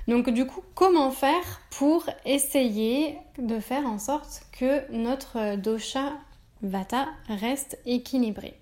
Donc 0.08 0.28
du 0.28 0.44
coup, 0.44 0.60
comment 0.74 1.10
faire 1.10 1.62
pour 1.70 2.04
essayer 2.26 3.16
de 3.38 3.60
faire 3.60 3.86
en 3.86 3.98
sorte 3.98 4.42
que 4.52 4.92
notre 4.92 5.56
dosha 5.56 6.12
Vata 6.60 7.08
reste 7.28 7.78
équilibré? 7.86 8.58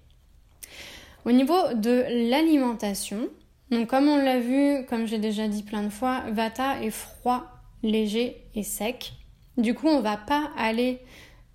Au 1.25 1.33
niveau 1.33 1.75
de 1.75 2.05
l'alimentation, 2.31 3.27
donc 3.73 3.89
comme 3.89 4.07
on 4.07 4.23
l'a 4.23 4.39
vu, 4.39 4.87
comme 4.89 5.07
j'ai 5.07 5.19
déjà 5.19 5.49
dit 5.49 5.65
plein 5.65 5.83
de 5.83 5.91
fois, 5.91 6.23
Vata 6.31 6.81
est 6.85 6.91
froid, 6.91 7.60
léger 7.83 8.45
et 8.55 8.63
sec. 8.63 9.13
Du 9.57 9.75
coup, 9.75 9.89
on 9.89 10.01
va 10.01 10.17
pas 10.17 10.51
aller 10.57 11.01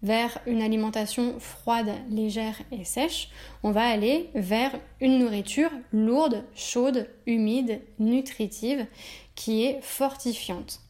vers 0.04 0.38
une 0.46 0.62
alimentation 0.62 1.40
froide, 1.40 1.92
légère 2.10 2.62
et 2.72 2.84
sèche, 2.84 3.30
on 3.64 3.72
va 3.72 3.88
aller 3.88 4.30
vers 4.36 4.72
une 5.02 5.18
nourriture 5.18 5.72
lourde, 5.92 6.44
chaude, 6.54 7.10
humide, 7.26 7.82
nutritive, 7.98 8.86
qui 9.34 9.64
est 9.64 9.82
fortifiante. 9.82 10.82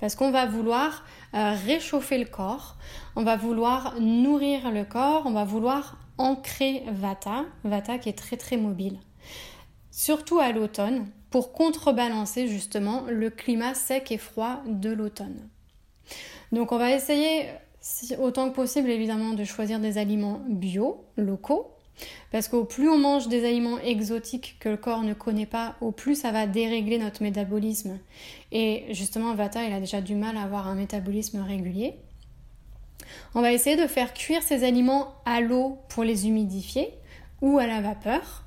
Parce 0.00 0.16
qu'on 0.16 0.32
va 0.32 0.46
vouloir 0.46 1.04
euh, 1.34 1.54
réchauffer 1.64 2.18
le 2.18 2.24
corps, 2.24 2.76
on 3.14 3.22
va 3.22 3.36
vouloir 3.36 4.00
nourrir 4.00 4.72
le 4.72 4.84
corps, 4.84 5.22
on 5.26 5.32
va 5.32 5.44
vouloir 5.44 5.98
ancrer 6.18 6.82
Vata, 6.88 7.44
Vata 7.62 7.98
qui 7.98 8.08
est 8.08 8.18
très 8.18 8.36
très 8.36 8.56
mobile. 8.56 8.98
Surtout 9.92 10.40
à 10.40 10.50
l'automne, 10.50 11.06
pour 11.34 11.50
contrebalancer 11.52 12.46
justement 12.46 13.02
le 13.08 13.28
climat 13.28 13.74
sec 13.74 14.12
et 14.12 14.18
froid 14.18 14.62
de 14.68 14.90
l'automne. 14.90 15.48
Donc 16.52 16.70
on 16.70 16.78
va 16.78 16.92
essayer 16.92 17.46
autant 18.20 18.50
que 18.50 18.54
possible 18.54 18.88
évidemment 18.88 19.32
de 19.32 19.42
choisir 19.42 19.80
des 19.80 19.98
aliments 19.98 20.42
bio, 20.48 21.04
locaux, 21.16 21.72
parce 22.30 22.46
qu'au 22.46 22.62
plus 22.62 22.88
on 22.88 22.98
mange 22.98 23.26
des 23.26 23.44
aliments 23.44 23.80
exotiques 23.80 24.58
que 24.60 24.68
le 24.68 24.76
corps 24.76 25.02
ne 25.02 25.12
connaît 25.12 25.44
pas, 25.44 25.74
au 25.80 25.90
plus 25.90 26.14
ça 26.14 26.30
va 26.30 26.46
dérégler 26.46 26.98
notre 26.98 27.20
métabolisme. 27.20 27.98
Et 28.52 28.84
justement, 28.90 29.34
Vata, 29.34 29.64
il 29.64 29.72
a 29.72 29.80
déjà 29.80 30.00
du 30.00 30.14
mal 30.14 30.36
à 30.36 30.42
avoir 30.42 30.68
un 30.68 30.76
métabolisme 30.76 31.40
régulier. 31.40 31.96
On 33.34 33.42
va 33.42 33.52
essayer 33.52 33.74
de 33.74 33.88
faire 33.88 34.14
cuire 34.14 34.44
ces 34.44 34.62
aliments 34.62 35.16
à 35.24 35.40
l'eau 35.40 35.78
pour 35.88 36.04
les 36.04 36.28
humidifier 36.28 36.90
ou 37.42 37.58
à 37.58 37.66
la 37.66 37.80
vapeur. 37.80 38.43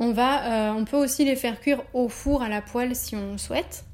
Euh, 0.00 0.70
on 0.72 0.84
peut 0.84 0.96
aussi 0.96 1.24
les 1.24 1.36
faire 1.36 1.60
cuire 1.60 1.82
au 1.94 2.08
four 2.08 2.42
à 2.42 2.48
la 2.48 2.60
poêle 2.60 2.94
si 2.94 3.16
on 3.16 3.32
le 3.32 3.38
souhaite. 3.38 3.84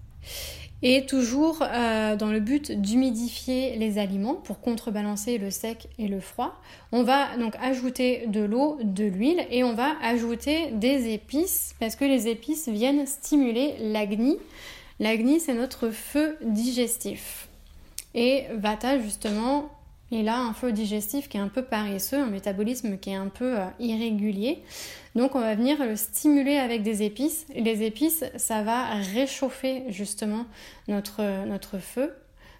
Et 0.84 1.06
toujours 1.06 1.62
euh, 1.62 2.16
dans 2.16 2.32
le 2.32 2.40
but 2.40 2.72
d'humidifier 2.72 3.76
les 3.76 3.98
aliments 3.98 4.34
pour 4.34 4.60
contrebalancer 4.60 5.38
le 5.38 5.50
sec 5.50 5.86
et 5.96 6.08
le 6.08 6.18
froid, 6.18 6.60
on 6.90 7.04
va 7.04 7.36
donc 7.36 7.54
ajouter 7.62 8.24
de 8.26 8.40
l'eau, 8.40 8.78
de 8.82 9.04
l'huile 9.04 9.46
et 9.50 9.62
on 9.62 9.74
va 9.74 9.92
ajouter 10.02 10.72
des 10.72 11.12
épices 11.12 11.76
parce 11.78 11.94
que 11.94 12.04
les 12.04 12.26
épices 12.26 12.68
viennent 12.68 13.06
stimuler 13.06 13.76
l'agni. 13.78 14.38
L'agni 14.98 15.38
c'est 15.38 15.54
notre 15.54 15.90
feu 15.90 16.36
digestif. 16.42 17.46
Et 18.14 18.46
Vata 18.52 18.98
justement 18.98 19.70
il 20.12 20.28
a 20.28 20.38
un 20.38 20.52
feu 20.52 20.72
digestif 20.72 21.30
qui 21.30 21.38
est 21.38 21.40
un 21.40 21.48
peu 21.48 21.62
paresseux, 21.62 22.18
un 22.18 22.26
métabolisme 22.26 22.98
qui 22.98 23.08
est 23.08 23.14
un 23.14 23.28
peu 23.28 23.58
euh, 23.58 23.64
irrégulier. 23.80 24.62
Donc 25.14 25.34
on 25.34 25.40
va 25.40 25.54
venir 25.54 25.82
le 25.82 25.96
stimuler 25.96 26.58
avec 26.58 26.82
des 26.82 27.02
épices. 27.02 27.46
Les 27.56 27.82
épices, 27.82 28.22
ça 28.36 28.62
va 28.62 28.84
réchauffer 29.14 29.84
justement 29.88 30.44
notre, 30.86 31.46
notre 31.46 31.78
feu, 31.78 32.14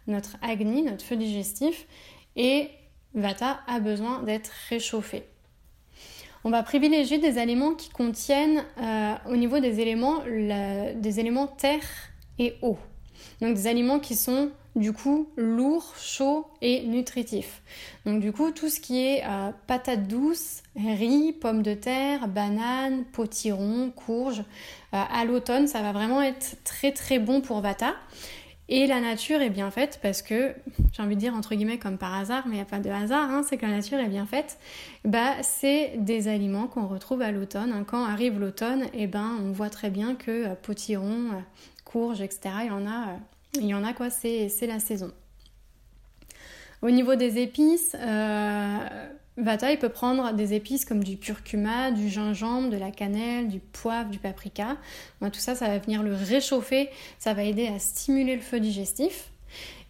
notre 0.06 0.38
agni, 0.40 0.82
notre 0.82 1.04
feu 1.04 1.16
digestif. 1.16 1.86
Et 2.36 2.70
Vata 3.14 3.60
a 3.66 3.80
besoin 3.80 4.22
d'être 4.22 4.50
réchauffé. 4.70 5.24
On 6.44 6.50
va 6.50 6.62
privilégier 6.62 7.18
des 7.18 7.36
aliments 7.36 7.74
qui 7.74 7.90
contiennent 7.90 8.64
euh, 8.78 9.14
au 9.28 9.36
niveau 9.36 9.60
des 9.60 9.80
éléments, 9.80 10.22
des 10.26 11.20
éléments 11.20 11.46
terre 11.46 11.84
et 12.38 12.54
eau. 12.62 12.78
Donc 13.40 13.54
des 13.54 13.66
aliments 13.66 13.98
qui 13.98 14.14
sont 14.14 14.50
du 14.74 14.92
coup 14.92 15.28
lourds, 15.37 15.94
chauds 15.98 16.46
et 16.62 16.87
nutritifs. 16.87 17.62
Donc 18.06 18.20
du 18.20 18.32
coup 18.32 18.50
tout 18.52 18.68
ce 18.68 18.80
qui 18.80 19.04
est 19.04 19.22
euh, 19.24 19.50
patates 19.66 20.08
douces, 20.08 20.62
riz, 20.76 21.32
pommes 21.32 21.62
de 21.62 21.74
terre, 21.74 22.28
bananes, 22.28 23.04
potirons, 23.12 23.90
courges, 23.94 24.44
euh, 24.94 25.02
à 25.12 25.24
l'automne 25.24 25.66
ça 25.66 25.82
va 25.82 25.92
vraiment 25.92 26.22
être 26.22 26.56
très 26.64 26.92
très 26.92 27.18
bon 27.18 27.40
pour 27.40 27.61
Vata. 27.61 27.94
Et 28.74 28.87
la 28.87 29.00
nature 29.00 29.42
est 29.42 29.50
bien 29.50 29.70
faite 29.70 29.98
parce 30.02 30.22
que, 30.22 30.54
j'ai 30.92 31.02
envie 31.02 31.16
de 31.16 31.20
dire 31.20 31.35
entre 31.35 31.54
guillemets 31.54 31.78
comme 31.78 31.98
par 31.98 32.14
hasard, 32.14 32.44
mais 32.46 32.52
il 32.52 32.56
n'y 32.56 32.62
a 32.62 32.64
pas 32.64 32.78
de 32.78 32.88
hasard, 32.88 33.28
hein, 33.30 33.42
c'est 33.46 33.58
que 33.58 33.66
la 33.66 33.72
nature 33.72 33.98
est 33.98 34.08
bien 34.08 34.24
faite. 34.24 34.56
Bah, 35.04 35.35
c'est 35.42 35.92
des 35.98 36.28
aliments 36.28 36.68
qu'on 36.68 36.87
retrouve 36.87 37.20
à 37.20 37.32
l'automne. 37.32 37.70
Hein. 37.70 37.85
Quand 37.87 38.04
arrive 38.04 38.38
l'automne, 38.38 38.87
eh 38.94 39.06
ben, 39.06 39.37
on 39.42 39.52
voit 39.52 39.68
très 39.68 39.90
bien 39.90 40.14
que 40.14 40.46
euh, 40.46 40.54
potirons, 40.54 41.42
etc., 42.20 42.55
il 42.62 42.66
y 42.66 42.70
en 42.70 42.87
a 42.87 43.18
il 43.55 43.66
y 43.66 43.74
en 43.74 43.85
a 43.85 43.92
quoi, 43.92 44.09
c'est 44.11 44.66
la 44.66 44.81
saison. 44.81 45.12
Au 46.81 46.90
niveau 46.90 47.14
des 47.14 47.38
épices, 47.38 47.94
euh, 47.98 48.78
Vata 49.37 49.70
il 49.70 49.78
peut 49.78 49.88
prendre 49.88 50.33
des 50.33 50.55
épices 50.55 50.85
comme 50.85 51.05
du 51.05 51.18
curcuma, 51.18 51.90
du 51.90 52.09
gingembre, 52.09 52.70
de 52.70 52.76
la 52.76 52.90
cannelle, 52.90 53.48
du 53.48 53.61
poivre, 53.61 54.11
du 54.11 54.18
paprika. 54.18 54.76
tout 55.20 55.31
ça, 55.35 55.55
ça 55.55 55.68
va 55.68 55.78
venir 55.78 56.02
le 56.02 56.14
réchauffer, 56.14 56.88
ça 57.18 57.35
va 57.35 57.44
aider 57.44 57.68
à 57.68 57.78
stimuler 57.78 58.37
le 58.37 58.42
feu 58.42 58.59
digestif. 58.59 59.31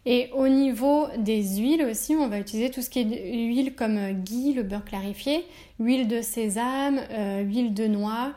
Et 0.05 0.31
au 0.35 0.49
niveau 0.49 1.07
des 1.17 1.59
huiles 1.59 1.85
aussi, 1.85 2.17
on 2.17 2.29
va 2.29 2.41
utiliser 2.41 2.71
tout 2.71 2.83
ce 2.83 2.91
qui 2.91 3.01
est 3.01 3.05
huile 3.47 3.75
comme 3.75 4.13
ghee, 4.25 4.53
le 4.53 4.65
beurre 4.65 4.85
clarifié, 4.85 5.45
huile 5.79 6.09
de 6.09 6.21
sésame, 6.21 7.01
euh, 7.13 7.43
huile 7.43 7.73
de 7.73 7.87
noix, 7.87 8.33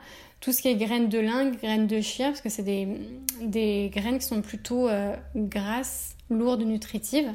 tout 0.45 0.51
ce 0.51 0.61
qui 0.61 0.67
est 0.67 0.75
graines 0.75 1.09
de 1.09 1.17
lin, 1.17 1.49
graines 1.49 1.87
de 1.87 2.01
chia, 2.01 2.27
parce 2.27 2.41
que 2.41 2.49
c'est 2.49 2.61
des, 2.61 3.89
graines 3.91 4.19
qui 4.19 4.25
sont 4.25 4.43
plutôt 4.43 4.87
euh, 4.87 5.15
grasses, 5.35 6.15
lourdes, 6.29 6.61
nutritives. 6.61 7.33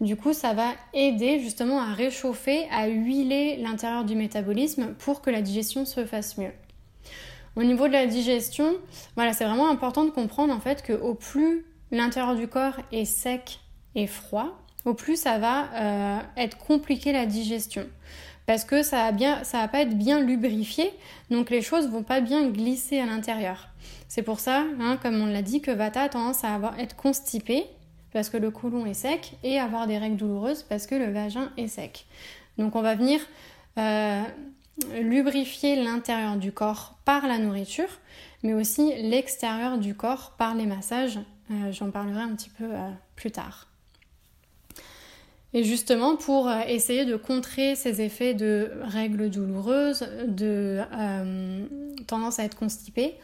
Du 0.00 0.16
coup, 0.16 0.32
ça 0.32 0.54
va 0.54 0.70
aider 0.94 1.40
justement 1.40 1.78
à 1.78 1.92
réchauffer, 1.92 2.66
à 2.70 2.86
huiler 2.86 3.58
l'intérieur 3.58 4.06
du 4.06 4.14
métabolisme 4.14 4.94
pour 4.98 5.20
que 5.20 5.28
la 5.28 5.42
digestion 5.42 5.84
se 5.84 6.06
fasse 6.06 6.38
mieux. 6.38 6.52
Au 7.54 7.64
niveau 7.64 7.86
de 7.86 7.92
la 7.92 8.06
digestion, 8.06 8.76
voilà, 9.14 9.34
c'est 9.34 9.44
vraiment 9.44 9.68
important 9.68 10.06
de 10.06 10.10
comprendre 10.10 10.54
en 10.54 10.60
fait 10.60 10.82
que 10.82 10.94
au 10.94 11.12
plus 11.12 11.66
l'intérieur 11.90 12.34
du 12.34 12.48
corps 12.48 12.80
est 12.92 13.04
sec 13.04 13.60
et 13.94 14.06
froid, 14.06 14.58
au 14.86 14.94
plus 14.94 15.20
ça 15.20 15.38
va 15.38 15.68
euh, 15.74 16.18
être 16.38 16.56
compliqué 16.56 17.12
la 17.12 17.26
digestion 17.26 17.86
parce 18.48 18.64
que 18.64 18.82
ça 18.82 19.02
va 19.02 19.12
bien, 19.12 19.44
ça 19.44 19.58
va 19.58 19.68
pas 19.68 19.82
être 19.82 19.94
bien 19.94 20.20
lubrifié, 20.20 20.90
donc 21.30 21.50
les 21.50 21.60
choses 21.60 21.86
vont 21.86 22.02
pas 22.02 22.22
bien 22.22 22.48
glisser 22.48 22.98
à 22.98 23.04
l'intérieur. 23.04 23.68
C'est 24.08 24.22
pour 24.22 24.40
ça, 24.40 24.64
hein, 24.80 24.98
comme 25.02 25.20
on 25.20 25.26
l'a 25.26 25.42
dit, 25.42 25.60
que 25.60 25.70
Vata 25.70 26.04
a 26.04 26.08
tendance 26.08 26.44
à 26.44 26.54
avoir, 26.54 26.80
être 26.80 26.96
constipé 26.96 27.66
parce 28.10 28.30
que 28.30 28.38
le 28.38 28.50
côlon 28.50 28.86
est 28.86 28.94
sec 28.94 29.34
et 29.44 29.60
avoir 29.60 29.86
des 29.86 29.98
règles 29.98 30.16
douloureuses 30.16 30.62
parce 30.62 30.86
que 30.86 30.94
le 30.94 31.12
vagin 31.12 31.52
est 31.58 31.68
sec. 31.68 32.06
Donc 32.56 32.74
on 32.74 32.80
va 32.80 32.94
venir 32.94 33.20
euh, 33.76 34.22
lubrifier 34.98 35.76
l'intérieur 35.76 36.38
du 36.38 36.50
corps 36.50 36.96
par 37.04 37.26
la 37.26 37.36
nourriture, 37.36 38.00
mais 38.42 38.54
aussi 38.54 38.94
l'extérieur 38.96 39.76
du 39.76 39.94
corps 39.94 40.36
par 40.38 40.54
les 40.54 40.64
massages. 40.64 41.18
Euh, 41.50 41.70
j'en 41.70 41.90
parlerai 41.90 42.22
un 42.22 42.34
petit 42.34 42.48
peu 42.48 42.64
euh, 42.64 42.90
plus 43.14 43.30
tard. 43.30 43.67
Et 45.54 45.64
justement, 45.64 46.16
pour 46.16 46.48
euh, 46.48 46.60
essayer 46.66 47.04
de 47.04 47.16
contrer 47.16 47.74
ces 47.74 48.02
effets 48.02 48.34
de 48.34 48.70
règles 48.82 49.30
douloureuses, 49.30 50.06
de 50.26 50.80
euh, 50.92 51.66
tendance 52.06 52.38
à 52.38 52.44
être 52.44 52.56
constipé, 52.56 53.14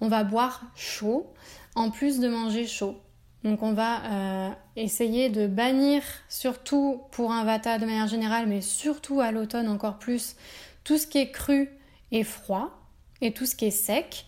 on 0.00 0.08
va 0.08 0.24
boire 0.24 0.62
chaud 0.74 1.32
en 1.74 1.90
plus 1.90 2.20
de 2.20 2.28
manger 2.28 2.66
chaud. 2.66 2.96
Donc 3.42 3.62
on 3.62 3.74
va 3.74 4.00
euh, 4.04 4.50
essayer 4.76 5.28
de 5.28 5.46
bannir, 5.46 6.02
surtout 6.30 7.02
pour 7.10 7.32
un 7.32 7.44
vata 7.44 7.78
de 7.78 7.84
manière 7.84 8.08
générale, 8.08 8.46
mais 8.46 8.62
surtout 8.62 9.20
à 9.20 9.30
l'automne 9.30 9.68
encore 9.68 9.98
plus, 9.98 10.36
tout 10.84 10.96
ce 10.96 11.06
qui 11.06 11.18
est 11.18 11.30
cru 11.30 11.68
et 12.10 12.24
froid 12.24 12.70
et 13.20 13.32
tout 13.32 13.44
ce 13.44 13.54
qui 13.54 13.66
est 13.66 13.70
sec 13.70 14.26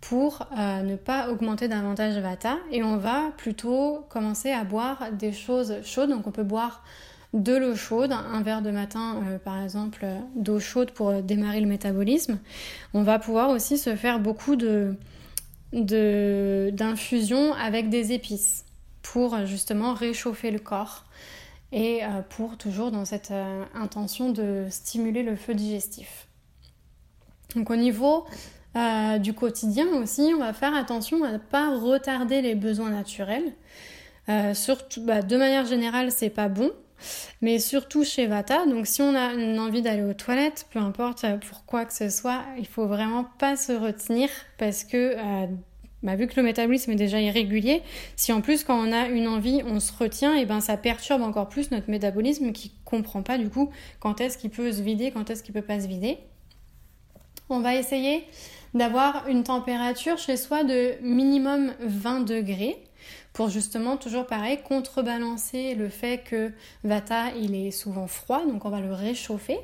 pour 0.00 0.46
euh, 0.56 0.82
ne 0.82 0.96
pas 0.96 1.30
augmenter 1.30 1.68
davantage 1.68 2.16
Vata 2.18 2.58
et 2.70 2.82
on 2.82 2.96
va 2.96 3.32
plutôt 3.36 4.04
commencer 4.08 4.50
à 4.50 4.64
boire 4.64 5.10
des 5.12 5.32
choses 5.32 5.76
chaudes. 5.84 6.10
Donc 6.10 6.26
on 6.26 6.32
peut 6.32 6.44
boire 6.44 6.84
de 7.32 7.56
l'eau 7.56 7.74
chaude, 7.74 8.12
un 8.12 8.40
verre 8.42 8.62
de 8.62 8.70
matin 8.70 9.22
euh, 9.26 9.38
par 9.38 9.62
exemple 9.62 10.06
d'eau 10.36 10.60
chaude 10.60 10.90
pour 10.92 11.12
démarrer 11.22 11.60
le 11.60 11.66
métabolisme. 11.66 12.38
On 12.94 13.02
va 13.02 13.18
pouvoir 13.18 13.50
aussi 13.50 13.78
se 13.78 13.96
faire 13.96 14.20
beaucoup 14.20 14.56
de 14.56 14.94
d'infusions 15.72 17.52
avec 17.54 17.90
des 17.90 18.12
épices 18.12 18.64
pour 19.02 19.44
justement 19.44 19.94
réchauffer 19.94 20.50
le 20.50 20.60
corps 20.60 21.04
et 21.72 22.04
euh, 22.04 22.22
pour 22.30 22.56
toujours 22.56 22.92
dans 22.92 23.04
cette 23.04 23.32
intention 23.74 24.30
de 24.30 24.66
stimuler 24.70 25.22
le 25.22 25.34
feu 25.36 25.54
digestif. 25.54 26.28
Donc 27.54 27.70
au 27.70 27.76
niveau 27.76 28.26
euh, 28.76 29.18
du 29.18 29.32
quotidien 29.32 29.86
aussi, 29.94 30.32
on 30.34 30.38
va 30.38 30.52
faire 30.52 30.74
attention 30.74 31.24
à 31.24 31.32
ne 31.32 31.38
pas 31.38 31.76
retarder 31.78 32.42
les 32.42 32.54
besoins 32.54 32.90
naturels. 32.90 33.54
Euh, 34.28 34.54
surtout, 34.54 35.02
bah, 35.02 35.22
de 35.22 35.36
manière 35.36 35.64
générale, 35.64 36.10
c'est 36.10 36.30
pas 36.30 36.48
bon, 36.48 36.70
mais 37.40 37.58
surtout 37.58 38.04
chez 38.04 38.26
Vata. 38.26 38.66
Donc, 38.66 38.86
si 38.86 39.00
on 39.00 39.14
a 39.14 39.32
une 39.32 39.58
envie 39.58 39.80
d'aller 39.80 40.02
aux 40.02 40.14
toilettes, 40.14 40.66
peu 40.72 40.78
importe 40.78 41.24
euh, 41.24 41.38
pourquoi 41.48 41.86
que 41.86 41.94
ce 41.94 42.10
soit, 42.10 42.42
il 42.58 42.66
faut 42.66 42.86
vraiment 42.86 43.24
pas 43.38 43.56
se 43.56 43.72
retenir 43.72 44.28
parce 44.58 44.84
que 44.84 45.16
bah, 46.02 46.14
vu 46.14 46.26
que 46.26 46.36
le 46.36 46.42
métabolisme 46.42 46.90
est 46.90 46.96
déjà 46.96 47.20
irrégulier, 47.20 47.82
si 48.14 48.32
en 48.32 48.42
plus 48.42 48.62
quand 48.62 48.78
on 48.78 48.92
a 48.92 49.08
une 49.08 49.26
envie, 49.26 49.62
on 49.66 49.80
se 49.80 49.92
retient, 49.92 50.34
et 50.34 50.44
ben 50.44 50.60
ça 50.60 50.76
perturbe 50.76 51.22
encore 51.22 51.48
plus 51.48 51.70
notre 51.70 51.90
métabolisme 51.90 52.52
qui 52.52 52.72
comprend 52.84 53.22
pas 53.22 53.38
du 53.38 53.48
coup 53.48 53.70
quand 54.00 54.20
est-ce 54.20 54.36
qu'il 54.36 54.50
peut 54.50 54.70
se 54.70 54.82
vider, 54.82 55.10
quand 55.10 55.30
est-ce 55.30 55.42
qu'il 55.42 55.54
peut 55.54 55.62
pas 55.62 55.80
se 55.80 55.88
vider. 55.88 56.18
On 57.48 57.60
va 57.60 57.76
essayer 57.76 58.24
d'avoir 58.76 59.26
une 59.28 59.42
température 59.42 60.18
chez 60.18 60.36
soi 60.36 60.62
de 60.62 60.94
minimum 61.00 61.72
20 61.80 62.20
degrés. 62.20 62.82
pour 63.32 63.50
justement 63.50 63.98
toujours 63.98 64.26
pareil 64.26 64.58
contrebalancer 64.62 65.74
le 65.74 65.90
fait 65.90 66.24
que 66.24 66.52
Vata 66.84 67.32
il 67.38 67.54
est 67.54 67.70
souvent 67.70 68.06
froid, 68.06 68.42
donc 68.46 68.64
on 68.64 68.70
va 68.70 68.80
le 68.80 68.94
réchauffer. 68.94 69.58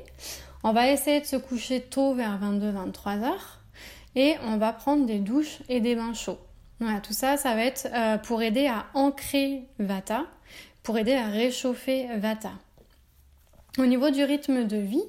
On 0.63 0.73
va 0.73 0.91
essayer 0.91 1.19
de 1.21 1.25
se 1.25 1.35
coucher 1.35 1.81
tôt 1.81 2.13
vers 2.13 2.39
22-23 2.39 3.23
heures 3.23 3.59
et 4.15 4.35
on 4.45 4.57
va 4.57 4.73
prendre 4.73 5.05
des 5.05 5.19
douches 5.19 5.59
et 5.69 5.79
des 5.79 5.95
bains 5.95 6.13
chauds. 6.13 6.39
Voilà, 6.79 6.99
tout 6.99 7.13
ça, 7.13 7.37
ça 7.37 7.55
va 7.55 7.63
être 7.63 7.87
euh, 7.93 8.17
pour 8.17 8.41
aider 8.41 8.67
à 8.67 8.85
ancrer 8.93 9.63
Vata, 9.79 10.25
pour 10.83 10.97
aider 10.97 11.13
à 11.13 11.27
réchauffer 11.27 12.07
Vata. 12.17 12.51
Au 13.79 13.87
niveau 13.87 14.11
du 14.11 14.23
rythme 14.23 14.67
de 14.67 14.77
vie, 14.77 15.01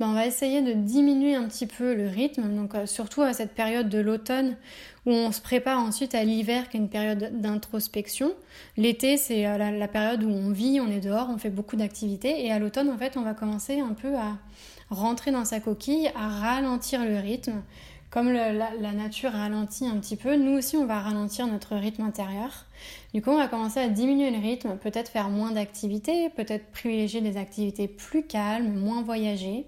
ben, 0.00 0.08
on 0.08 0.14
va 0.14 0.24
essayer 0.24 0.62
de 0.62 0.72
diminuer 0.72 1.34
un 1.34 1.46
petit 1.48 1.66
peu 1.66 1.94
le 1.94 2.08
rythme, 2.08 2.66
euh, 2.74 2.86
surtout 2.86 3.20
à 3.20 3.34
cette 3.34 3.52
période 3.52 3.90
de 3.90 3.98
l'automne 3.98 4.56
où 5.04 5.10
on 5.10 5.32
se 5.32 5.42
prépare 5.42 5.80
ensuite 5.80 6.14
à 6.14 6.24
l'hiver 6.24 6.70
qui 6.70 6.78
est 6.78 6.80
une 6.80 6.88
période 6.88 7.38
d'introspection. 7.42 8.32
L'été 8.78 9.18
c'est 9.18 9.46
euh, 9.46 9.58
la, 9.70 9.88
période 9.88 10.24
où 10.24 10.30
on 10.30 10.50
vit, 10.50 10.80
on 10.80 10.90
est 10.90 11.00
dehors, 11.00 11.28
on 11.28 11.36
fait 11.36 11.50
beaucoup 11.50 11.76
d'activités 11.76 12.46
et 12.46 12.50
à 12.50 12.58
l'automne 12.58 12.88
en 12.88 12.96
fait 12.96 13.18
on 13.18 13.22
va 13.22 13.34
commencer 13.34 13.80
un 13.80 13.92
peu 13.92 14.14
à 14.16 14.38
rentrer 14.88 15.30
dans 15.30 15.44
sa 15.44 15.60
coquille, 15.60 16.10
à 16.16 16.28
ralentir 16.28 17.04
le 17.04 17.18
rythme. 17.18 17.60
Comme 18.10 18.32
la, 18.32 18.92
nature 18.92 19.32
ralentit 19.32 19.86
un 19.86 19.98
petit 19.98 20.16
peu, 20.16 20.36
nous 20.36 20.56
aussi 20.56 20.76
on 20.76 20.86
va 20.86 21.00
ralentir 21.00 21.46
notre 21.46 21.74
rythme 21.74 22.02
intérieur. 22.02 22.66
Du 23.12 23.20
coup 23.20 23.30
on 23.30 23.36
va 23.36 23.48
commencer 23.48 23.80
à 23.80 23.88
diminuer 23.88 24.30
le 24.30 24.38
rythme, 24.38 24.76
peut-être 24.76 25.10
faire 25.10 25.28
moins 25.28 25.50
d'activités, 25.50 26.30
peut-être 26.30 26.70
privilégier 26.70 27.20
des 27.20 27.36
activités 27.36 27.88
plus 27.88 28.22
calmes, 28.22 28.74
moins 28.74 29.02
voyagées. 29.02 29.66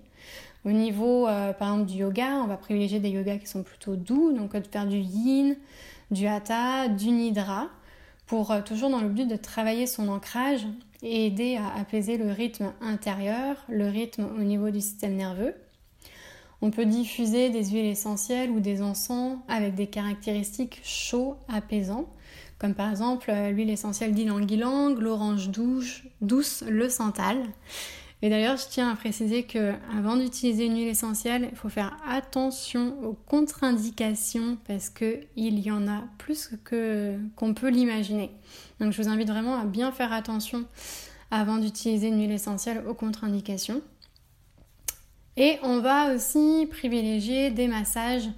Au 0.64 0.70
niveau, 0.70 1.26
euh, 1.26 1.52
par 1.52 1.72
exemple, 1.72 1.90
du 1.90 1.98
yoga, 1.98 2.40
on 2.42 2.46
va 2.46 2.56
privilégier 2.56 3.00
des 3.00 3.10
yogas 3.10 3.38
qui 3.38 3.46
sont 3.46 3.62
plutôt 3.62 3.96
doux, 3.96 4.32
donc 4.32 4.54
de 4.54 4.66
faire 4.66 4.86
du 4.86 4.98
yin, 4.98 5.56
du 6.10 6.26
hatha, 6.26 6.88
du 6.88 7.10
nidra, 7.10 7.68
pour 8.26 8.50
euh, 8.50 8.60
toujours 8.60 8.90
dans 8.90 9.00
le 9.00 9.08
but 9.08 9.26
de 9.26 9.36
travailler 9.36 9.86
son 9.86 10.08
ancrage 10.08 10.66
et 11.02 11.26
aider 11.26 11.56
à 11.56 11.80
apaiser 11.80 12.18
le 12.18 12.32
rythme 12.32 12.72
intérieur, 12.80 13.56
le 13.68 13.88
rythme 13.88 14.26
au 14.36 14.42
niveau 14.42 14.70
du 14.70 14.80
système 14.80 15.14
nerveux. 15.14 15.54
On 16.60 16.70
peut 16.70 16.86
diffuser 16.86 17.50
des 17.50 17.66
huiles 17.66 17.86
essentielles 17.86 18.50
ou 18.50 18.60
des 18.60 18.82
encens 18.82 19.38
avec 19.48 19.74
des 19.74 19.86
caractéristiques 19.86 20.80
chauds, 20.82 21.36
apaisants, 21.48 22.08
comme 22.58 22.74
par 22.74 22.90
exemple 22.90 23.30
euh, 23.30 23.50
l'huile 23.50 23.70
essentielle 23.70 24.12
d'ylang-ylang, 24.12 24.98
l'orange 24.98 25.50
douce, 25.50 26.64
le 26.68 26.88
santal. 26.88 27.38
Et 28.20 28.30
d'ailleurs, 28.30 28.56
je 28.56 28.66
tiens 28.68 28.90
à 28.90 28.96
préciser 28.96 29.44
que 29.44 29.74
avant 29.96 30.16
d'utiliser 30.16 30.64
une 30.66 30.74
huile 30.74 30.88
essentielle, 30.88 31.48
il 31.52 31.56
faut 31.56 31.68
faire 31.68 31.96
attention 32.08 32.96
aux 33.04 33.12
contre-indications 33.12 34.58
parce 34.66 34.90
qu'il 34.90 35.28
y 35.36 35.70
en 35.70 35.86
a 35.86 36.02
plus 36.18 36.50
que 36.64 37.16
qu'on 37.36 37.54
peut 37.54 37.68
l'imaginer. 37.68 38.32
Donc 38.80 38.92
je 38.92 39.00
vous 39.00 39.08
invite 39.08 39.28
vraiment 39.28 39.54
à 39.54 39.64
bien 39.64 39.92
faire 39.92 40.12
attention 40.12 40.64
avant 41.30 41.58
d'utiliser 41.58 42.08
une 42.08 42.20
huile 42.20 42.32
essentielle 42.32 42.82
aux 42.88 42.94
contre-indications. 42.94 43.82
Et 45.40 45.60
on 45.62 45.78
va 45.78 46.12
aussi 46.12 46.66
privilégier 46.68 47.52
des 47.52 47.68
massages 47.68 48.28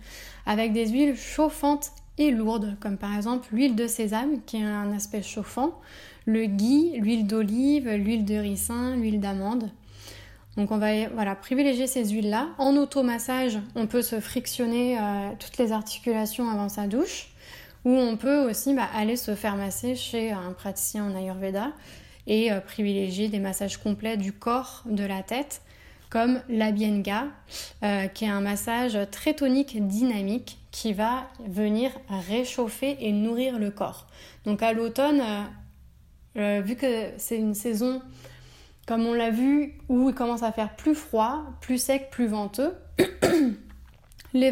avec 0.44 0.74
des 0.74 0.86
huiles 0.86 1.16
chauffantes 1.16 1.92
et 2.18 2.30
lourdes, 2.30 2.76
comme 2.78 2.98
par 2.98 3.16
exemple 3.16 3.48
l'huile 3.52 3.74
de 3.74 3.86
sésame 3.86 4.42
qui 4.44 4.62
a 4.62 4.68
un 4.68 4.92
aspect 4.92 5.22
chauffant, 5.22 5.80
le 6.26 6.44
ghee, 6.44 6.98
l'huile 6.98 7.26
d'olive, 7.26 7.88
l'huile 7.88 8.26
de 8.26 8.34
ricin, 8.34 8.96
l'huile 8.96 9.18
d'amande. 9.18 9.70
Donc 10.58 10.72
on 10.72 10.76
va 10.76 11.34
privilégier 11.36 11.86
ces 11.86 12.04
huiles-là. 12.04 12.48
En 12.58 12.76
automassage, 12.76 13.58
on 13.76 13.86
peut 13.86 14.02
se 14.02 14.20
frictionner 14.20 14.98
euh, 14.98 15.30
toutes 15.38 15.56
les 15.56 15.72
articulations 15.72 16.50
avant 16.50 16.68
sa 16.68 16.86
douche, 16.86 17.28
ou 17.86 17.92
on 17.92 18.18
peut 18.18 18.50
aussi 18.50 18.74
bah, 18.74 18.88
aller 18.94 19.16
se 19.16 19.34
faire 19.34 19.56
masser 19.56 19.94
chez 19.94 20.32
un 20.32 20.52
praticien 20.52 21.10
en 21.10 21.16
Ayurveda 21.16 21.72
et 22.26 22.52
euh, 22.52 22.60
privilégier 22.60 23.28
des 23.28 23.38
massages 23.38 23.78
complets 23.78 24.18
du 24.18 24.34
corps, 24.34 24.82
de 24.84 25.04
la 25.04 25.22
tête, 25.22 25.62
comme 26.10 26.42
l'Abhyanga, 26.48 27.28
euh, 27.82 28.06
qui 28.08 28.24
est 28.24 28.28
un 28.28 28.40
massage 28.40 28.98
très 29.10 29.34
tonique, 29.34 29.86
dynamique, 29.86 30.58
qui 30.70 30.92
va 30.92 31.28
venir 31.46 31.90
réchauffer 32.28 32.96
et 33.00 33.12
nourrir 33.12 33.58
le 33.58 33.70
corps. 33.70 34.06
Donc 34.44 34.62
à 34.62 34.72
l'automne, 34.72 35.22
vu 36.36 36.76
que 36.76 37.10
c'est 37.16 37.36
une 37.36 37.54
saison 37.54 38.02
comme 38.90 39.06
on 39.06 39.14
l'a 39.14 39.30
vu, 39.30 39.74
où 39.88 40.08
il 40.08 40.14
commence 40.16 40.42
à 40.42 40.50
faire 40.50 40.74
plus 40.74 40.96
froid, 40.96 41.44
plus 41.60 41.80
sec, 41.80 42.08
plus 42.10 42.26
venteux, 42.26 42.74
les 44.34 44.50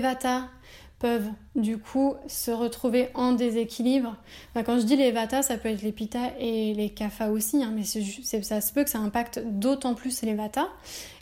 peuvent 0.98 1.28
du 1.54 1.78
coup 1.78 2.14
se 2.26 2.50
retrouver 2.50 3.08
en 3.14 3.32
déséquilibre. 3.32 4.16
quand 4.54 4.78
je 4.78 4.84
dis 4.84 4.96
les 4.96 5.12
vatas, 5.12 5.42
ça 5.42 5.56
peut 5.56 5.68
être 5.68 5.82
les 5.82 5.92
pitta 5.92 6.32
et 6.40 6.74
les 6.74 6.90
kapha 6.90 7.30
aussi, 7.30 7.62
hein, 7.62 7.72
mais 7.74 7.84
ça 7.84 8.60
se 8.60 8.72
peut 8.72 8.84
que 8.84 8.90
ça 8.90 8.98
impacte 8.98 9.40
d'autant 9.44 9.94
plus 9.94 10.22
les 10.22 10.34
vatas. 10.34 10.68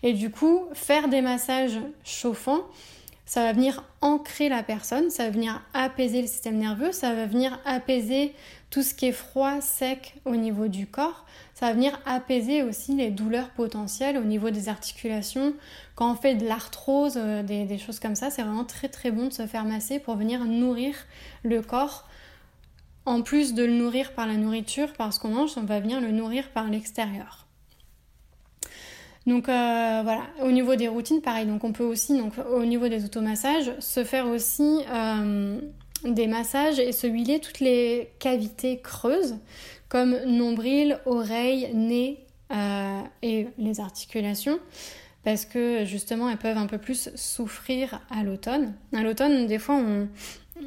Et 0.03 0.12
du 0.12 0.31
coup, 0.31 0.62
faire 0.73 1.09
des 1.09 1.21
massages 1.21 1.79
chauffants, 2.05 2.62
ça 3.27 3.43
va 3.43 3.53
venir 3.53 3.83
ancrer 4.01 4.49
la 4.49 4.62
personne, 4.62 5.11
ça 5.11 5.25
va 5.25 5.31
venir 5.31 5.61
apaiser 5.75 6.23
le 6.23 6.29
système 6.29 6.57
nerveux, 6.57 6.93
ça 6.93 7.12
va 7.12 7.27
venir 7.27 7.59
apaiser 7.65 8.33
tout 8.71 8.83
ce 8.83 8.95
qui 8.95 9.07
est 9.07 9.12
froid, 9.12 9.61
sec 9.61 10.15
au 10.25 10.37
niveau 10.37 10.69
du 10.69 10.87
corps. 10.87 11.27
Ça 11.55 11.67
va 11.67 11.73
venir 11.73 11.99
apaiser 12.07 12.62
aussi 12.62 12.95
les 12.95 13.11
douleurs 13.11 13.51
potentielles 13.51 14.17
au 14.17 14.23
niveau 14.23 14.51
des 14.51 14.69
articulations. 14.69 15.55
Quand 15.97 16.12
on 16.12 16.15
fait 16.15 16.37
de 16.37 16.47
l'arthrose, 16.47 17.15
euh, 17.17 17.43
des, 17.43 17.79
choses 17.79 17.99
comme 17.99 18.15
ça, 18.15 18.31
c'est 18.31 18.43
vraiment 18.43 18.65
très 18.65 18.89
très 18.89 19.11
bon 19.11 19.27
de 19.27 19.33
se 19.33 19.47
faire 19.47 19.65
masser 19.65 19.99
pour 19.99 20.15
venir 20.17 20.45
nourrir 20.45 20.95
le 21.43 21.62
corps. 21.62 22.09
En 23.07 23.23
plus 23.23 23.55
de 23.55 23.65
le 23.65 23.73
nourrir 23.73 24.12
par 24.12 24.27
la 24.27 24.35
nourriture, 24.35 24.93
parce 24.99 25.19
qu'on 25.19 25.29
mange, 25.29 25.53
on 25.57 25.62
va 25.62 25.81
venir 25.81 26.01
le 26.01 26.11
nourrir 26.11 26.51
par 26.51 26.69
l'extérieur. 26.69 27.46
Donc 29.27 29.49
euh, 29.49 30.01
voilà, 30.05 30.23
au 30.43 30.53
niveau 30.53 30.77
des 30.77 30.89
routines, 30.89 31.21
pareil. 31.21 31.47
Donc 31.47 31.65
on 31.65 31.73
peut 31.73 31.85
aussi, 31.85 32.17
donc, 32.17 32.35
au 32.39 32.65
niveau 32.65 32.89
des 32.89 33.05
automassages, 33.05 33.73
se 33.81 34.05
faire 34.05 34.27
aussi 34.27 34.81
euh, 34.91 35.61
des 36.05 36.27
massages 36.29 36.79
et 36.79 36.93
se 36.93 37.07
huiler 37.07 37.41
toutes 37.41 37.61
les 37.61 38.11
cavités 38.19 38.81
creuses 38.81 39.37
comme 39.89 40.17
nombril, 40.25 41.01
oreille, 41.07 41.71
nez 41.75 42.25
euh, 42.53 43.01
et 43.23 43.49
les 43.59 43.81
articulations 43.81 44.59
parce 45.25 45.45
que 45.45 45.85
justement 45.85 46.31
elles 46.31 46.37
peuvent 46.37 46.57
un 46.57 46.67
peu 46.67 46.79
plus 46.79 47.11
souffrir 47.17 48.01
à 48.11 48.23
l'automne. 48.23 48.75
À 48.95 49.03
l'automne, 49.03 49.49
des 49.49 49.59
fois, 49.59 49.75
on, 49.75 50.09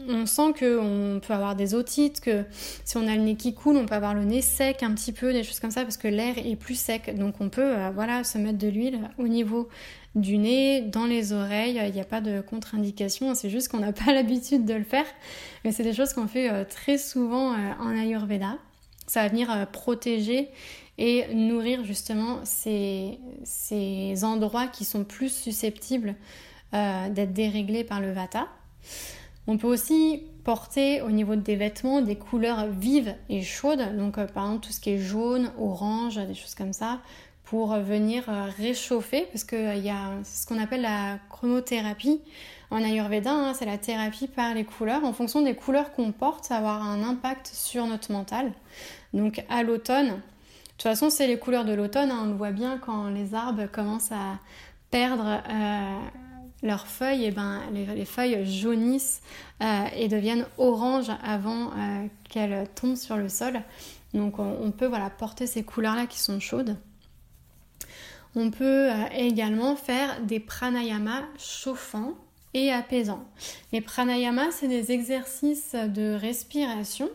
on 0.07 0.25
sent 0.25 0.53
qu'on 0.59 1.19
peut 1.25 1.33
avoir 1.33 1.55
des 1.55 1.73
otites, 1.73 2.21
que 2.21 2.43
si 2.85 2.97
on 2.97 3.07
a 3.07 3.15
le 3.15 3.21
nez 3.21 3.35
qui 3.35 3.53
coule, 3.53 3.77
on 3.77 3.85
peut 3.85 3.95
avoir 3.95 4.13
le 4.13 4.23
nez 4.23 4.41
sec 4.41 4.83
un 4.83 4.93
petit 4.93 5.11
peu, 5.11 5.33
des 5.33 5.43
choses 5.43 5.59
comme 5.59 5.71
ça, 5.71 5.83
parce 5.83 5.97
que 5.97 6.07
l'air 6.07 6.37
est 6.37 6.55
plus 6.55 6.79
sec. 6.79 7.15
Donc 7.17 7.35
on 7.39 7.49
peut 7.49 7.77
euh, 7.77 7.89
voilà, 7.93 8.23
se 8.23 8.37
mettre 8.37 8.57
de 8.57 8.67
l'huile 8.67 8.99
au 9.17 9.27
niveau 9.27 9.69
du 10.15 10.37
nez, 10.37 10.81
dans 10.81 11.05
les 11.05 11.33
oreilles, 11.33 11.79
il 11.85 11.93
n'y 11.93 12.01
a 12.01 12.05
pas 12.05 12.21
de 12.21 12.41
contre-indication, 12.41 13.35
c'est 13.35 13.49
juste 13.49 13.69
qu'on 13.69 13.79
n'a 13.79 13.93
pas 14.05 14.13
l'habitude 14.13 14.65
de 14.65 14.73
le 14.73 14.83
faire. 14.83 15.05
Mais 15.63 15.71
c'est 15.71 15.83
des 15.83 15.93
choses 15.93 16.13
qu'on 16.13 16.27
fait 16.27 16.49
euh, 16.49 16.63
très 16.63 16.97
souvent 16.97 17.53
en 17.79 17.89
Ayurveda. 17.89 18.57
Ça 19.09 19.23
va 19.23 19.27
venir 19.29 19.51
euh, 19.51 19.65
protéger 19.65 20.49
et 20.99 21.33
nourrir 21.33 21.83
justement 21.83 22.41
ces, 22.43 23.17
endroits 24.23 24.67
qui 24.67 24.85
sont 24.85 25.03
plus 25.03 25.33
susceptibles 25.33 26.13
euh, 26.75 27.09
d'être 27.09 27.33
déréglés 27.33 27.83
par 27.83 28.01
le 28.01 28.11
vata. 28.11 28.47
On 29.47 29.57
peut 29.57 29.67
aussi 29.67 30.23
porter 30.43 31.01
au 31.01 31.11
niveau 31.11 31.35
des 31.35 31.55
vêtements 31.55 32.01
des 32.01 32.15
couleurs 32.15 32.67
vives 32.67 33.15
et 33.29 33.41
chaudes, 33.41 33.95
donc 33.97 34.17
euh, 34.17 34.25
par 34.25 34.45
exemple 34.45 34.67
tout 34.67 34.73
ce 34.73 34.79
qui 34.79 34.91
est 34.91 34.99
jaune, 34.99 35.51
orange, 35.59 36.15
des 36.15 36.33
choses 36.35 36.55
comme 36.55 36.73
ça, 36.73 36.99
pour 37.43 37.75
venir 37.77 38.25
réchauffer, 38.59 39.27
parce 39.31 39.43
qu'il 39.43 39.83
y 39.83 39.89
a 39.89 40.11
ce 40.23 40.45
qu'on 40.45 40.61
appelle 40.61 40.81
la 40.81 41.17
chromothérapie. 41.29 42.21
En 42.71 42.83
Ayurveda, 42.83 43.31
hein, 43.31 43.53
c'est 43.55 43.65
la 43.65 43.79
thérapie 43.79 44.27
par 44.27 44.53
les 44.53 44.63
couleurs. 44.63 45.03
En 45.03 45.13
fonction 45.13 45.41
des 45.41 45.55
couleurs 45.55 45.91
qu'on 45.93 46.11
porte, 46.11 46.45
ça 46.45 46.61
va 46.61 46.75
avoir 46.75 46.87
un 46.87 47.01
impact 47.01 47.49
sur 47.51 47.87
notre 47.87 48.11
mental. 48.11 48.51
Donc 49.13 49.43
à 49.49 49.63
l'automne, 49.63 50.07
de 50.07 50.13
toute 50.73 50.83
façon 50.83 51.09
c'est 51.09 51.25
les 51.25 51.39
couleurs 51.39 51.65
de 51.65 51.73
l'automne, 51.73 52.11
hein. 52.11 52.21
on 52.23 52.27
le 52.27 52.35
voit 52.35 52.51
bien 52.51 52.77
quand 52.77 53.09
les 53.09 53.33
arbres 53.33 53.65
commencent 53.71 54.11
à 54.11 54.37
perdre 54.91 55.41
euh, 55.49 55.99
leurs 56.61 56.87
feuilles, 56.87 57.25
et 57.25 57.31
ben 57.31 57.61
les, 57.73 58.05
feuilles 58.05 58.45
jaunissent 58.45 59.21
euh, 59.61 59.85
et 59.95 60.07
deviennent 60.07 60.45
oranges 60.57 61.11
avant 61.23 61.71
euh, 61.71 62.07
qu'elles 62.29 62.67
tombent 62.75 62.95
sur 62.95 63.17
le 63.17 63.29
sol. 63.29 63.61
Donc 64.13 64.39
on, 64.39 64.71
peut 64.71 64.87
voilà, 64.87 65.09
porter 65.09 65.45
ces 65.45 65.63
couleurs-là 65.63 66.07
qui 66.07 66.19
sont 66.19 66.39
chaudes. 66.39 66.75
On 68.35 68.49
peut 68.49 68.89
également 69.11 69.75
faire 69.75 70.21
des 70.21 70.39
pranayamas 70.39 71.23
chauffants 71.37 72.15
et 72.53 72.71
apaisants. 72.71 73.23
Les 73.71 73.81
pranayamas, 73.81 74.51
c'est 74.51 74.67
des 74.67 74.91
exercices 74.91 75.75
de 75.75 76.13
respiration 76.13 77.09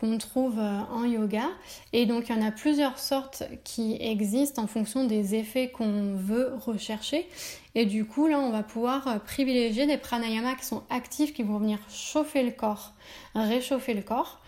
qu'on 0.00 0.18
trouve 0.18 0.58
euh, 0.58 0.80
en 0.90 1.04
yoga. 1.04 1.44
Et 1.92 2.06
donc 2.06 2.28
il 2.28 2.36
y 2.36 2.38
en 2.38 2.46
a 2.46 2.50
plusieurs 2.50 2.98
sortes 2.98 3.42
qui 3.62 3.96
existent 4.00 4.62
en 4.62 4.66
fonction 4.66 5.04
des 5.04 5.34
effets 5.34 5.70
qu'on 5.70 6.14
veut 6.14 6.54
rechercher. 6.56 7.28
Et 7.74 7.84
du 7.84 8.06
coup 8.06 8.26
là 8.26 8.38
on 8.38 8.50
va 8.50 8.62
pouvoir 8.62 9.06
euh, 9.06 9.18
privilégier 9.18 9.86
des 9.86 9.98
pranayamas 9.98 10.54
qui 10.54 10.64
sont 10.64 10.82
actifs, 10.90 11.34
qui 11.34 11.42
vont 11.42 11.58
venir 11.58 11.78
chauffer 11.90 12.42
le 12.42 12.50
corps, 12.50 12.92
réchauffer 13.34 13.94
le 13.94 14.02
corps. 14.02 14.40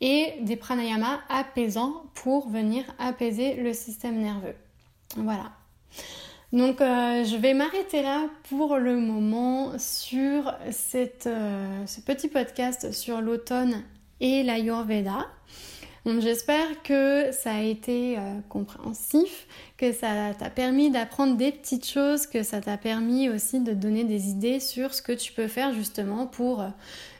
et 0.00 0.34
des 0.42 0.54
pranayamas 0.54 1.18
apaisants 1.28 2.04
pour 2.14 2.48
venir 2.48 2.84
apaiser 3.00 3.54
le 3.54 3.72
système 3.72 4.20
nerveux. 4.20 4.54
Voilà. 5.16 5.50
Donc 6.52 6.80
euh, 6.80 7.24
je 7.24 7.36
vais 7.36 7.52
m'arrêter 7.52 8.02
là 8.02 8.26
pour 8.48 8.76
le 8.76 8.96
moment 8.96 9.78
sur 9.78 10.48
euh, 10.48 11.86
ce 11.86 12.00
petit 12.00 12.28
podcast 12.28 12.92
sur 12.92 13.20
l'automne 13.20 13.82
et 14.20 14.42
l'Ayurveda. 14.42 15.26
J'espère 16.20 16.82
que 16.82 17.32
ça 17.32 17.52
a 17.52 17.60
été 17.60 18.16
euh, 18.16 18.40
compréhensif, 18.48 19.46
que 19.76 19.92
ça 19.92 20.32
t'a 20.38 20.48
permis 20.48 20.90
d'apprendre 20.90 21.36
des 21.36 21.52
petites 21.52 21.86
choses, 21.86 22.26
que 22.26 22.42
ça 22.42 22.62
t'a 22.62 22.78
permis 22.78 23.28
aussi 23.28 23.60
de 23.60 23.74
donner 23.74 24.04
des 24.04 24.28
idées 24.30 24.58
sur 24.58 24.94
ce 24.94 25.02
que 25.02 25.12
tu 25.12 25.32
peux 25.32 25.48
faire 25.48 25.74
justement 25.74 26.26
pour 26.26 26.64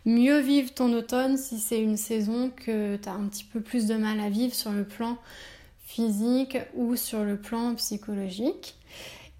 mieux 0.06 0.38
vivre 0.38 0.72
ton 0.72 0.92
automne 0.94 1.36
si 1.36 1.58
c'est 1.58 1.80
une 1.80 1.98
saison 1.98 2.50
que 2.50 2.96
tu 2.96 3.08
un 3.10 3.28
petit 3.28 3.44
peu 3.44 3.60
plus 3.60 3.86
de 3.86 3.94
mal 3.94 4.20
à 4.20 4.30
vivre 4.30 4.54
sur 4.54 4.72
le 4.72 4.84
plan 4.84 5.18
physique 5.84 6.56
ou 6.74 6.96
sur 6.96 7.24
le 7.24 7.36
plan 7.36 7.74
psychologique. 7.74 8.77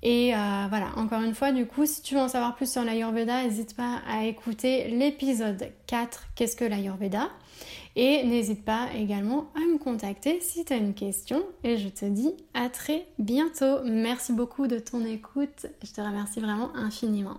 Et 0.03 0.35
euh, 0.35 0.67
voilà, 0.69 0.91
encore 0.97 1.23
une 1.23 1.35
fois, 1.35 1.51
du 1.53 1.67
coup, 1.67 1.87
si 1.87 2.03
tu 2.03 2.15
veux 2.15 2.21
en 2.21 2.29
savoir 2.29 2.55
plus 2.55 2.71
sur 2.71 2.85
l'Ayurveda, 2.85 3.43
n'hésite 3.43 3.75
pas 3.75 4.01
à 4.09 4.25
écouter 4.25 4.89
l'épisode 4.89 5.73
4, 5.87 6.29
Qu'est-ce 6.37 6.57
que 6.57 6.65
l'Ayurveda? 6.65 7.29
Et 7.97 8.23
n'hésite 8.23 8.65
pas 8.65 8.89
également 8.95 9.51
à 9.57 9.61
me 9.61 9.79
contacter 9.79 10.41
si 10.41 10.65
tu 10.65 10.73
as 10.73 10.77
une 10.77 10.95
question. 10.95 11.43
Et 11.65 11.77
je 11.79 11.89
te 11.89 12.05
dis 12.05 12.33
à 12.55 12.69
très 12.69 13.07
bientôt. 13.19 13.83
Merci 13.85 14.33
beaucoup 14.33 14.69
de 14.69 14.79
ton 14.79 15.05
écoute. 15.05 15.67
Je 15.83 15.93
te 15.93 16.01
remercie 16.01 16.39
vraiment 16.39 16.71
infiniment. 16.77 17.39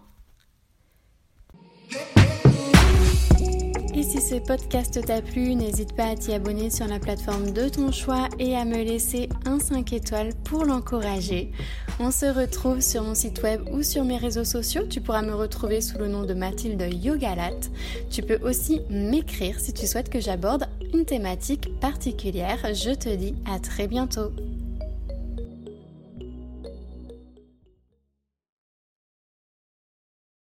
Et 4.00 4.04
si 4.04 4.22
ce 4.22 4.36
podcast 4.36 4.98
t'a 5.06 5.22
plu, 5.22 5.56
n'hésite 5.56 5.94
pas 5.94 6.12
à 6.12 6.16
t'y 6.16 6.32
abonner 6.32 6.70
sur 6.70 6.88
la 6.88 7.00
plateforme 7.00 7.52
de 7.52 7.68
ton 7.68 7.92
choix 7.92 8.30
et 8.40 8.56
à 8.56 8.64
me 8.64 8.82
laisser 8.82 9.28
un 9.46 9.60
5 9.60 9.92
étoiles 9.92 10.32
pour 10.46 10.64
l'encourager. 10.64 11.52
On 12.00 12.10
se 12.10 12.26
retrouve 12.26 12.80
sur 12.80 13.04
mon 13.04 13.14
site 13.14 13.44
web 13.44 13.60
ou 13.74 13.84
sur 13.84 14.06
mes 14.06 14.16
réseaux 14.16 14.46
sociaux. 14.46 14.84
Tu 14.90 15.02
pourras 15.02 15.22
me 15.22 15.36
retrouver 15.36 15.82
sous 15.82 15.98
le 15.98 16.08
nom 16.08 16.24
de 16.24 16.34
Mathilde 16.34 16.82
Yogalat. 16.82 17.60
Tu 18.10 18.22
peux 18.22 18.40
aussi 18.48 18.80
m'écrire 18.90 19.60
si 19.60 19.74
tu 19.74 19.86
souhaites 19.86 20.10
que 20.10 20.22
j'aborde 20.22 20.70
une 20.94 21.04
thématique 21.04 21.78
particulière. 21.82 22.74
Je 22.74 22.92
te 22.92 23.14
dis 23.14 23.36
à 23.54 23.60
très 23.60 23.90
bientôt. 23.90 24.32